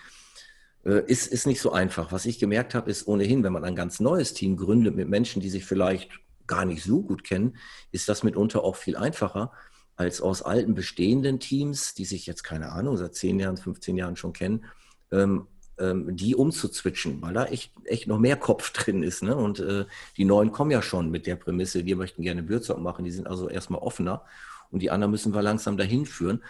[0.85, 2.11] äh, ist, ist nicht so einfach.
[2.11, 5.41] Was ich gemerkt habe, ist ohnehin, wenn man ein ganz neues Team gründet mit Menschen,
[5.41, 6.09] die sich vielleicht
[6.47, 7.57] gar nicht so gut kennen,
[7.91, 9.51] ist das mitunter auch viel einfacher
[9.95, 14.15] als aus alten bestehenden Teams, die sich jetzt keine Ahnung seit 10 Jahren, 15 Jahren
[14.15, 14.65] schon kennen,
[15.11, 15.47] ähm,
[15.79, 19.23] ähm, die umzuzwitschen, weil da echt, echt noch mehr Kopf drin ist.
[19.23, 19.35] Ne?
[19.35, 19.85] Und äh,
[20.15, 23.27] die Neuen kommen ja schon mit der Prämisse, wir möchten gerne Bürzog machen, die sind
[23.27, 24.23] also erstmal offener
[24.71, 26.43] und die anderen müssen wir langsam dahin führen.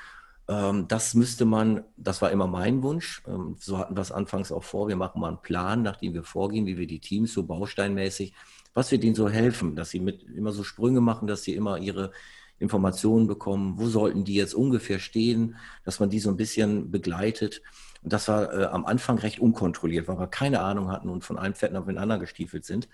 [0.49, 4.51] Ähm, das müsste man, das war immer mein Wunsch, ähm, so hatten wir es anfangs
[4.51, 7.43] auch vor, wir machen mal einen Plan, nachdem wir vorgehen, wie wir die Teams so
[7.43, 8.33] bausteinmäßig,
[8.77, 11.79] was wir denen so helfen, dass sie mit immer so Sprünge machen, dass sie immer
[11.79, 12.11] ihre
[12.59, 17.63] Informationen bekommen, wo sollten die jetzt ungefähr stehen, dass man die so ein bisschen begleitet.
[18.03, 21.39] Und das war äh, am Anfang recht unkontrolliert, weil wir keine Ahnung hatten und von
[21.39, 22.87] einem Fetten auf den anderen gestiefelt sind.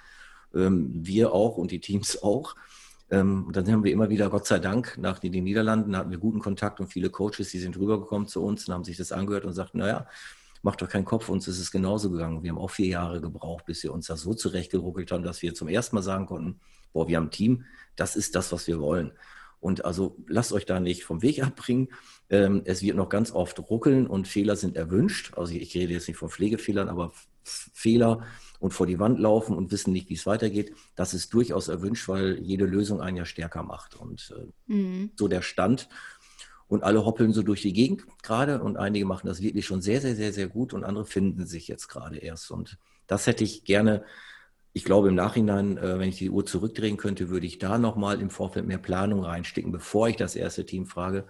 [0.55, 2.55] Ähm, wir auch und die Teams auch.
[3.11, 6.11] Ähm, und dann haben wir immer wieder, Gott sei Dank, nach den, den Niederlanden hatten
[6.11, 9.11] wir guten Kontakt und viele Coaches, die sind rübergekommen zu uns und haben sich das
[9.11, 10.07] angehört und sagten, naja,
[10.63, 12.41] macht doch keinen Kopf, uns ist es genauso gegangen.
[12.41, 15.53] Wir haben auch vier Jahre gebraucht, bis wir uns da so zurechtgeruckelt haben, dass wir
[15.53, 16.59] zum ersten Mal sagen konnten,
[16.93, 19.11] boah, wir haben ein Team, das ist das, was wir wollen.
[19.59, 21.89] Und also lasst euch da nicht vom Weg abbringen.
[22.29, 25.37] Ähm, es wird noch ganz oft ruckeln und Fehler sind erwünscht.
[25.37, 28.25] Also ich rede jetzt nicht von Pflegefehlern, aber Fehler
[28.59, 32.07] und vor die Wand laufen und wissen nicht, wie es weitergeht, das ist durchaus erwünscht,
[32.07, 33.95] weil jede Lösung einen ja stärker macht.
[33.95, 35.11] Und äh, mhm.
[35.17, 35.89] so der Stand.
[36.73, 40.01] Und alle hoppeln so durch die Gegend gerade und einige machen das wirklich schon sehr,
[40.01, 42.51] sehr, sehr, sehr gut und andere finden sich jetzt gerade erst.
[42.51, 44.03] Und das hätte ich gerne
[44.73, 48.19] ich glaube im Nachhinein, äh, wenn ich die Uhr zurückdrehen könnte, würde ich da nochmal
[48.19, 51.25] im Vorfeld mehr Planung reinstecken, bevor ich das erste Team frage,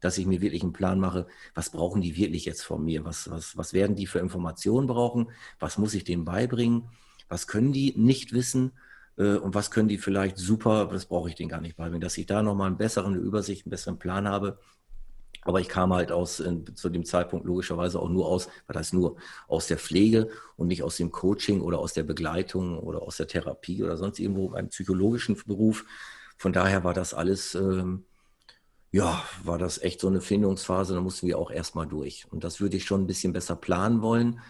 [0.00, 3.04] dass ich mir wirklich einen Plan mache, was brauchen die wirklich jetzt von mir?
[3.04, 5.30] Was, was, was werden die für Informationen brauchen?
[5.58, 6.84] Was muss ich denen beibringen?
[7.28, 8.72] Was können die nicht wissen?
[9.16, 12.18] Äh, und was können die vielleicht super, das brauche ich denen gar nicht beibringen, dass
[12.18, 14.58] ich da nochmal einen besseren Übersicht, einen besseren Plan habe,
[15.42, 18.94] aber ich kam halt aus, äh, zu dem Zeitpunkt logischerweise auch nur aus, was heißt
[18.94, 19.16] nur,
[19.46, 23.28] aus der Pflege und nicht aus dem Coaching oder aus der Begleitung oder aus der
[23.28, 25.84] Therapie oder sonst irgendwo einem psychologischen Beruf.
[26.36, 28.04] Von daher war das alles, ähm,
[28.92, 32.26] ja, war das echt so eine Findungsphase, da mussten wir auch erstmal durch.
[32.30, 34.40] Und das würde ich schon ein bisschen besser planen wollen.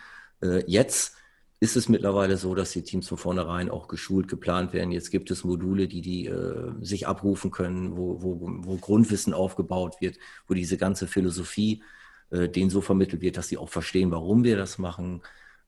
[0.43, 1.18] Äh, jetzt
[1.61, 4.93] ist es mittlerweile so, dass die Teams von vornherein auch geschult, geplant werden.
[4.93, 10.01] Jetzt gibt es Module, die die äh, sich abrufen können, wo, wo, wo Grundwissen aufgebaut
[10.01, 11.83] wird, wo diese ganze Philosophie
[12.31, 15.23] äh, denen so vermittelt wird, dass sie auch verstehen, warum wir das machen.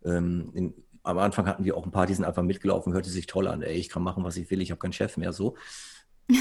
[0.05, 3.27] Ähm, in, am Anfang hatten wir auch ein paar, die sind einfach mitgelaufen, hörte sich
[3.27, 3.63] toll an.
[3.63, 5.33] Ey, ich kann machen, was ich will, ich habe keinen Chef mehr.
[5.33, 5.57] So.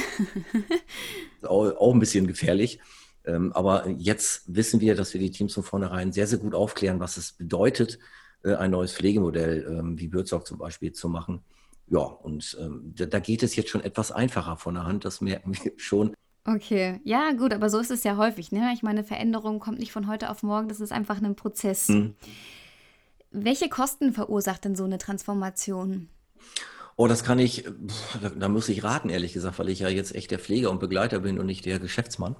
[1.41, 2.80] auch, auch, ein bisschen gefährlich.
[3.26, 7.00] Ähm, aber jetzt wissen wir, dass wir die Teams von vornherein sehr, sehr gut aufklären,
[7.00, 8.00] was es bedeutet,
[8.43, 11.41] äh, ein neues Pflegemodell ähm, wie Bürzog zum Beispiel zu machen.
[11.87, 15.21] Ja, und ähm, da, da, geht es jetzt schon etwas einfacher von der Hand, das
[15.21, 16.13] merken wir schon.
[16.45, 18.51] Okay, ja gut, aber so ist es ja häufig.
[18.51, 18.71] Ne?
[18.73, 21.89] Ich meine, Veränderung kommt nicht von heute auf morgen, das ist einfach ein Prozess.
[21.89, 22.15] Mhm.
[23.31, 26.09] Welche Kosten verursacht denn so eine Transformation?
[26.95, 27.65] Oh, das kann ich,
[28.21, 30.79] da, da, muss ich raten, ehrlich gesagt, weil ich ja jetzt echt der Pfleger und
[30.79, 32.35] Begleiter bin und nicht der Geschäftsmann.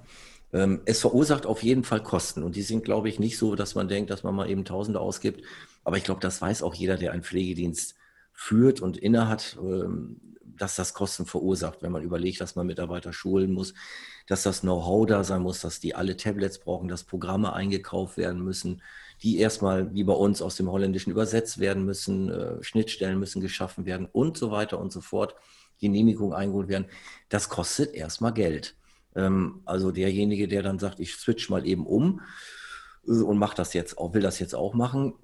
[0.52, 3.74] Ähm, es verursacht auf jeden Fall Kosten und die sind, glaube ich, nicht so, dass
[3.74, 5.44] man denkt, dass man mal eben Tausende ausgibt.
[5.84, 7.94] Aber ich glaube, das weiß auch jeder, der einen Pflegedienst
[8.32, 13.52] führt und innehat, ähm, dass das Kosten verursacht, wenn man überlegt, dass man Mitarbeiter schulen
[13.52, 13.74] muss,
[14.26, 18.44] dass das Know-how da sein muss, dass die alle Tablets brauchen, dass Programme eingekauft werden
[18.44, 18.82] müssen,
[19.22, 23.86] die erstmal wie bei uns aus dem Holländischen übersetzt werden müssen, äh, Schnittstellen müssen geschaffen
[23.86, 25.34] werden und so weiter und so fort,
[25.78, 26.86] Genehmigung eingeholt werden.
[27.28, 28.76] Das kostet erstmal Geld.
[29.16, 32.20] Ähm, also derjenige, der dann sagt, ich switch mal eben um,
[33.06, 35.14] äh, und macht das jetzt auch, will das jetzt auch machen.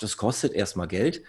[0.00, 1.22] Das kostet erstmal Geld.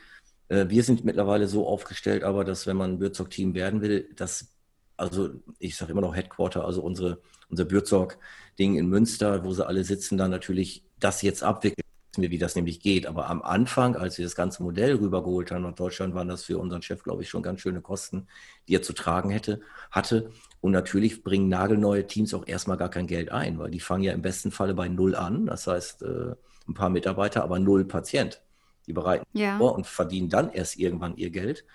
[0.50, 4.50] Äh, wir sind mittlerweile so aufgestellt, aber dass wenn man Bürzog-Team werden will, dass
[4.98, 9.84] also ich sage immer noch Headquarter, also unsere, unser Bürzorg-Ding in Münster, wo sie alle
[9.84, 11.81] sitzen, da natürlich das jetzt abwickeln
[12.18, 13.08] wie das nämlich geht.
[13.08, 16.58] Aber am Anfang, als wir das ganze Modell rübergeholt haben nach Deutschland, waren das für
[16.58, 18.28] unseren Chef, glaube ich, schon ganz schöne Kosten,
[18.68, 20.32] die er zu tragen hätte, hatte.
[20.60, 24.14] Und natürlich bringen nagelneue Teams auch erstmal gar kein Geld ein, weil die fangen ja
[24.14, 25.46] im besten Falle bei Null an.
[25.46, 26.36] Das heißt, äh,
[26.68, 28.42] ein paar Mitarbeiter, aber Null Patient.
[28.88, 29.58] Die bereiten ja.
[29.58, 31.66] vor und verdienen dann erst irgendwann ihr Geld.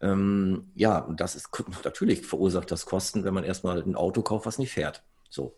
[0.00, 1.48] Ähm, ja, und das ist
[1.84, 5.02] natürlich verursacht das Kosten, wenn man erstmal ein Auto kauft, was nicht fährt.
[5.28, 5.56] So.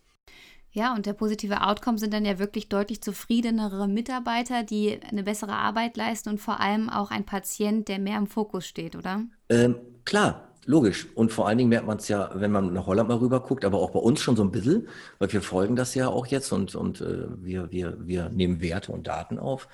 [0.77, 5.55] Ja, und der positive Outcome sind dann ja wirklich deutlich zufriedenere Mitarbeiter, die eine bessere
[5.55, 9.23] Arbeit leisten und vor allem auch ein Patient, der mehr im Fokus steht, oder?
[9.49, 11.07] Ähm, klar, logisch.
[11.15, 13.65] Und vor allen Dingen merkt man es ja, wenn man nach Holland mal rüber guckt,
[13.65, 14.87] aber auch bei uns schon so ein bisschen,
[15.19, 18.93] weil wir folgen das ja auch jetzt und, und äh, wir, wir, wir nehmen Werte
[18.93, 19.69] und Daten auf.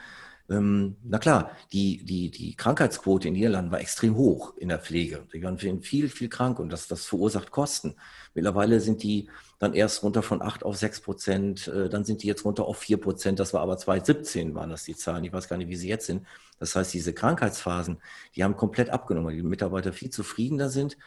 [0.52, 5.26] Ähm, na klar, die, die, die Krankheitsquote in Niederlanden war extrem hoch in der Pflege.
[5.32, 7.94] Die waren viel, viel krank und das, das verursacht Kosten.
[8.34, 12.26] Mittlerweile sind die dann erst runter von 8 auf 6 Prozent, äh, dann sind die
[12.26, 13.40] jetzt runter auf 4 Prozent.
[13.40, 15.24] Das war aber 2017 waren das die Zahlen.
[15.24, 16.26] Ich weiß gar nicht, wie sie jetzt sind.
[16.58, 17.98] Das heißt, diese Krankheitsphasen,
[18.36, 20.98] die haben komplett abgenommen, weil die Mitarbeiter viel zufriedener sind,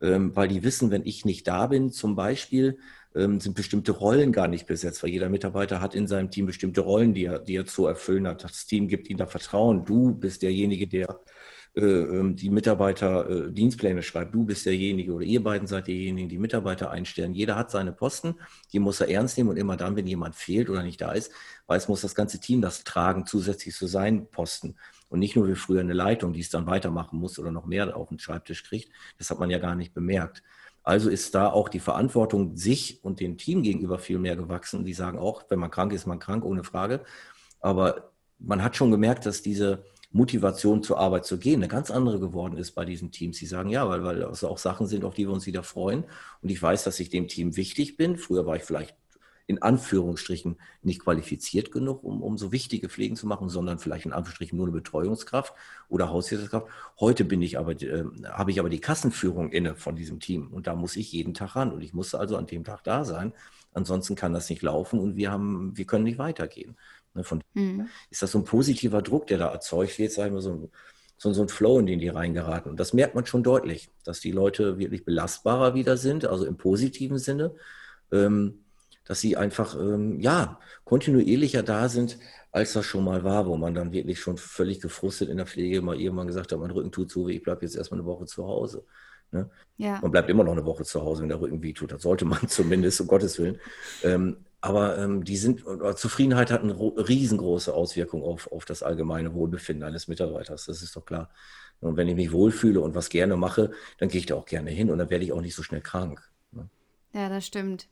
[0.00, 2.78] ähm, weil die wissen, wenn ich nicht da bin, zum Beispiel,
[3.14, 6.80] ähm, sind bestimmte Rollen gar nicht besetzt, weil jeder Mitarbeiter hat in seinem Team bestimmte
[6.80, 8.44] Rollen, die er, die er zu erfüllen hat.
[8.44, 9.84] Das Team gibt ihm da Vertrauen.
[9.84, 11.20] Du bist derjenige, der
[11.76, 14.32] äh, ähm, die Mitarbeiter äh, Dienstpläne schreibt.
[14.32, 17.34] Du bist derjenige oder ihr beiden seid diejenigen, die Mitarbeiter einstellen.
[17.34, 18.36] Jeder hat seine Posten,
[18.72, 21.32] die muss er ernst nehmen und immer dann, wenn jemand fehlt oder nicht da ist,
[21.66, 24.76] weiß, muss das ganze Team das tragen, zusätzlich zu seinen Posten.
[25.08, 27.96] Und nicht nur wie früher eine Leitung, die es dann weitermachen muss oder noch mehr
[27.96, 28.90] auf den Schreibtisch kriegt.
[29.18, 30.44] Das hat man ja gar nicht bemerkt.
[30.84, 34.84] Also ist da auch die Verantwortung sich und dem Team gegenüber viel mehr gewachsen.
[34.84, 37.00] Die sagen auch, wenn man krank ist, man krank, ohne Frage.
[37.60, 39.82] Aber man hat schon gemerkt, dass diese
[40.12, 43.38] Motivation zur Arbeit zu gehen eine ganz andere geworden ist bei diesen Teams.
[43.38, 46.04] Die sagen, ja, weil, weil das auch Sachen sind, auf die wir uns wieder freuen.
[46.42, 48.18] Und ich weiß, dass ich dem Team wichtig bin.
[48.18, 48.94] Früher war ich vielleicht
[49.46, 54.12] in Anführungsstrichen nicht qualifiziert genug, um, um so wichtige Pflegen zu machen, sondern vielleicht in
[54.12, 55.52] Anführungsstrichen nur eine Betreuungskraft
[55.88, 56.66] oder Haushälterskraft.
[56.98, 60.66] Heute bin ich aber, äh, habe ich aber die Kassenführung inne von diesem Team und
[60.66, 63.32] da muss ich jeden Tag ran und ich muss also an dem Tag da sein.
[63.74, 66.76] Ansonsten kann das nicht laufen und wir haben, wir können nicht weitergehen.
[67.12, 67.88] Ne, von mhm.
[68.10, 70.70] ist das so ein positiver Druck, der da erzeugt wird, sagen wir so,
[71.18, 72.70] so, so ein Flow, in den die reingeraten.
[72.70, 76.56] Und das merkt man schon deutlich, dass die Leute wirklich belastbarer wieder sind, also im
[76.56, 77.54] positiven Sinne.
[78.10, 78.63] Ähm,
[79.04, 82.18] dass sie einfach, ähm, ja, kontinuierlicher da sind,
[82.52, 85.82] als das schon mal war, wo man dann wirklich schon völlig gefrustet in der Pflege
[85.82, 88.26] mal irgendwann gesagt hat, mein Rücken tut so weh, ich bleibe jetzt erstmal eine Woche
[88.26, 88.84] zu Hause.
[89.32, 89.50] Ne?
[89.76, 89.98] Ja.
[90.00, 91.92] Man bleibt immer noch eine Woche zu Hause, wenn der Rücken weh tut.
[91.92, 93.60] Das sollte man zumindest, um Gottes Willen.
[94.02, 95.62] Ähm, aber ähm, die sind,
[95.96, 100.64] Zufriedenheit hat eine riesengroße Auswirkung auf, auf das allgemeine Wohlbefinden eines Mitarbeiters.
[100.64, 101.28] Das ist doch klar.
[101.80, 104.70] Und wenn ich mich wohlfühle und was gerne mache, dann gehe ich da auch gerne
[104.70, 106.22] hin und dann werde ich auch nicht so schnell krank.
[106.52, 106.70] Ne?
[107.12, 107.88] Ja, das stimmt.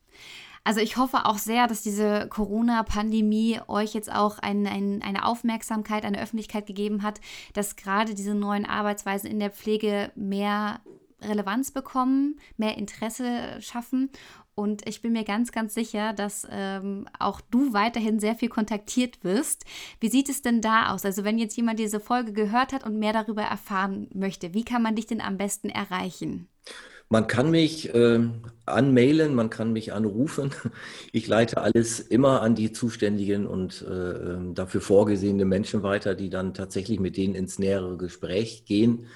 [0.65, 6.05] Also ich hoffe auch sehr, dass diese Corona-Pandemie euch jetzt auch ein, ein, eine Aufmerksamkeit,
[6.05, 7.21] eine Öffentlichkeit gegeben hat,
[7.53, 10.81] dass gerade diese neuen Arbeitsweisen in der Pflege mehr
[11.21, 14.11] Relevanz bekommen, mehr Interesse schaffen.
[14.55, 19.25] Und ich bin mir ganz, ganz sicher, dass ähm, auch du weiterhin sehr viel kontaktiert
[19.25, 19.65] wirst.
[19.99, 21.05] Wie sieht es denn da aus?
[21.05, 24.83] Also wenn jetzt jemand diese Folge gehört hat und mehr darüber erfahren möchte, wie kann
[24.83, 26.49] man dich denn am besten erreichen?
[27.13, 28.21] Man kann mich äh,
[28.65, 30.51] anmailen, man kann mich anrufen.
[31.13, 36.31] Ich leite alles immer an die zuständigen und äh, ähm, dafür vorgesehene Menschen weiter, die
[36.31, 39.09] dann tatsächlich mit denen ins nähere Gespräch gehen.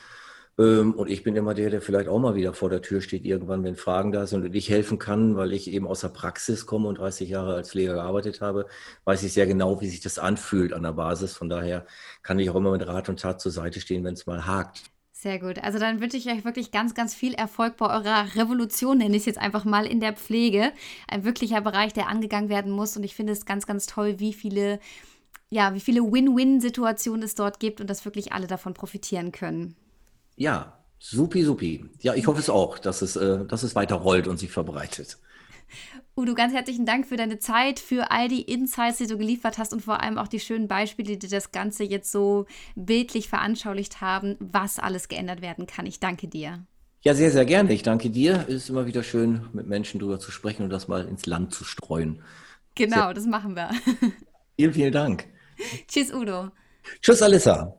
[0.59, 3.25] Ähm, und ich bin immer der, der vielleicht auch mal wieder vor der Tür steht,
[3.25, 6.67] irgendwann, wenn Fragen da sind und ich helfen kann, weil ich eben aus der Praxis
[6.67, 8.67] komme und 30 Jahre als Pfleger gearbeitet habe,
[9.05, 11.33] weiß ich sehr genau, wie sich das anfühlt an der Basis.
[11.33, 11.87] Von daher
[12.23, 14.83] kann ich auch immer mit Rat und Tat zur Seite stehen, wenn es mal hakt.
[15.27, 15.59] Sehr gut.
[15.59, 19.23] Also dann wünsche ich euch wirklich ganz, ganz viel Erfolg bei eurer Revolution, nenne ich
[19.23, 20.71] es jetzt einfach mal in der Pflege.
[21.09, 22.97] Ein wirklicher Bereich, der angegangen werden muss.
[22.97, 24.79] Und ich finde es ganz, ganz toll, wie viele,
[25.51, 29.75] ja, wie viele Win-Win-Situationen es dort gibt und dass wirklich alle davon profitieren können.
[30.37, 31.85] Ja, supi, supi.
[31.99, 35.19] Ja, ich hoffe es auch, dass es, äh, dass es weiter rollt und sich verbreitet.
[36.17, 39.73] Udo, ganz herzlichen Dank für deine Zeit, für all die Insights, die du geliefert hast
[39.73, 44.37] und vor allem auch die schönen Beispiele, die das Ganze jetzt so bildlich veranschaulicht haben,
[44.39, 45.87] was alles geändert werden kann.
[45.87, 46.65] Ich danke dir.
[47.03, 47.73] Ja, sehr, sehr gerne.
[47.73, 48.47] Ich danke dir.
[48.49, 51.55] Es ist immer wieder schön, mit Menschen darüber zu sprechen und das mal ins Land
[51.55, 52.23] zu streuen.
[52.75, 53.15] Genau, sehr.
[53.15, 53.71] das machen wir.
[54.57, 55.27] Vielen, vielen Dank.
[55.87, 56.51] Tschüss, Udo.
[57.03, 57.77] Tschüss, Alissa.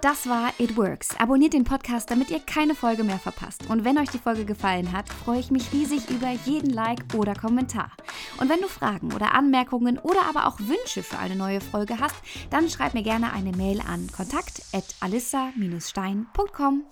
[0.00, 1.18] Das war It Works.
[1.18, 3.68] Abonniert den Podcast, damit ihr keine Folge mehr verpasst.
[3.68, 7.34] Und wenn euch die Folge gefallen hat, freue ich mich riesig über jeden Like oder
[7.34, 7.90] Kommentar.
[8.38, 12.14] Und wenn du Fragen oder Anmerkungen oder aber auch Wünsche für eine neue Folge hast,
[12.50, 16.84] dann schreib mir gerne eine Mail an kontakt@alissa-stein.com.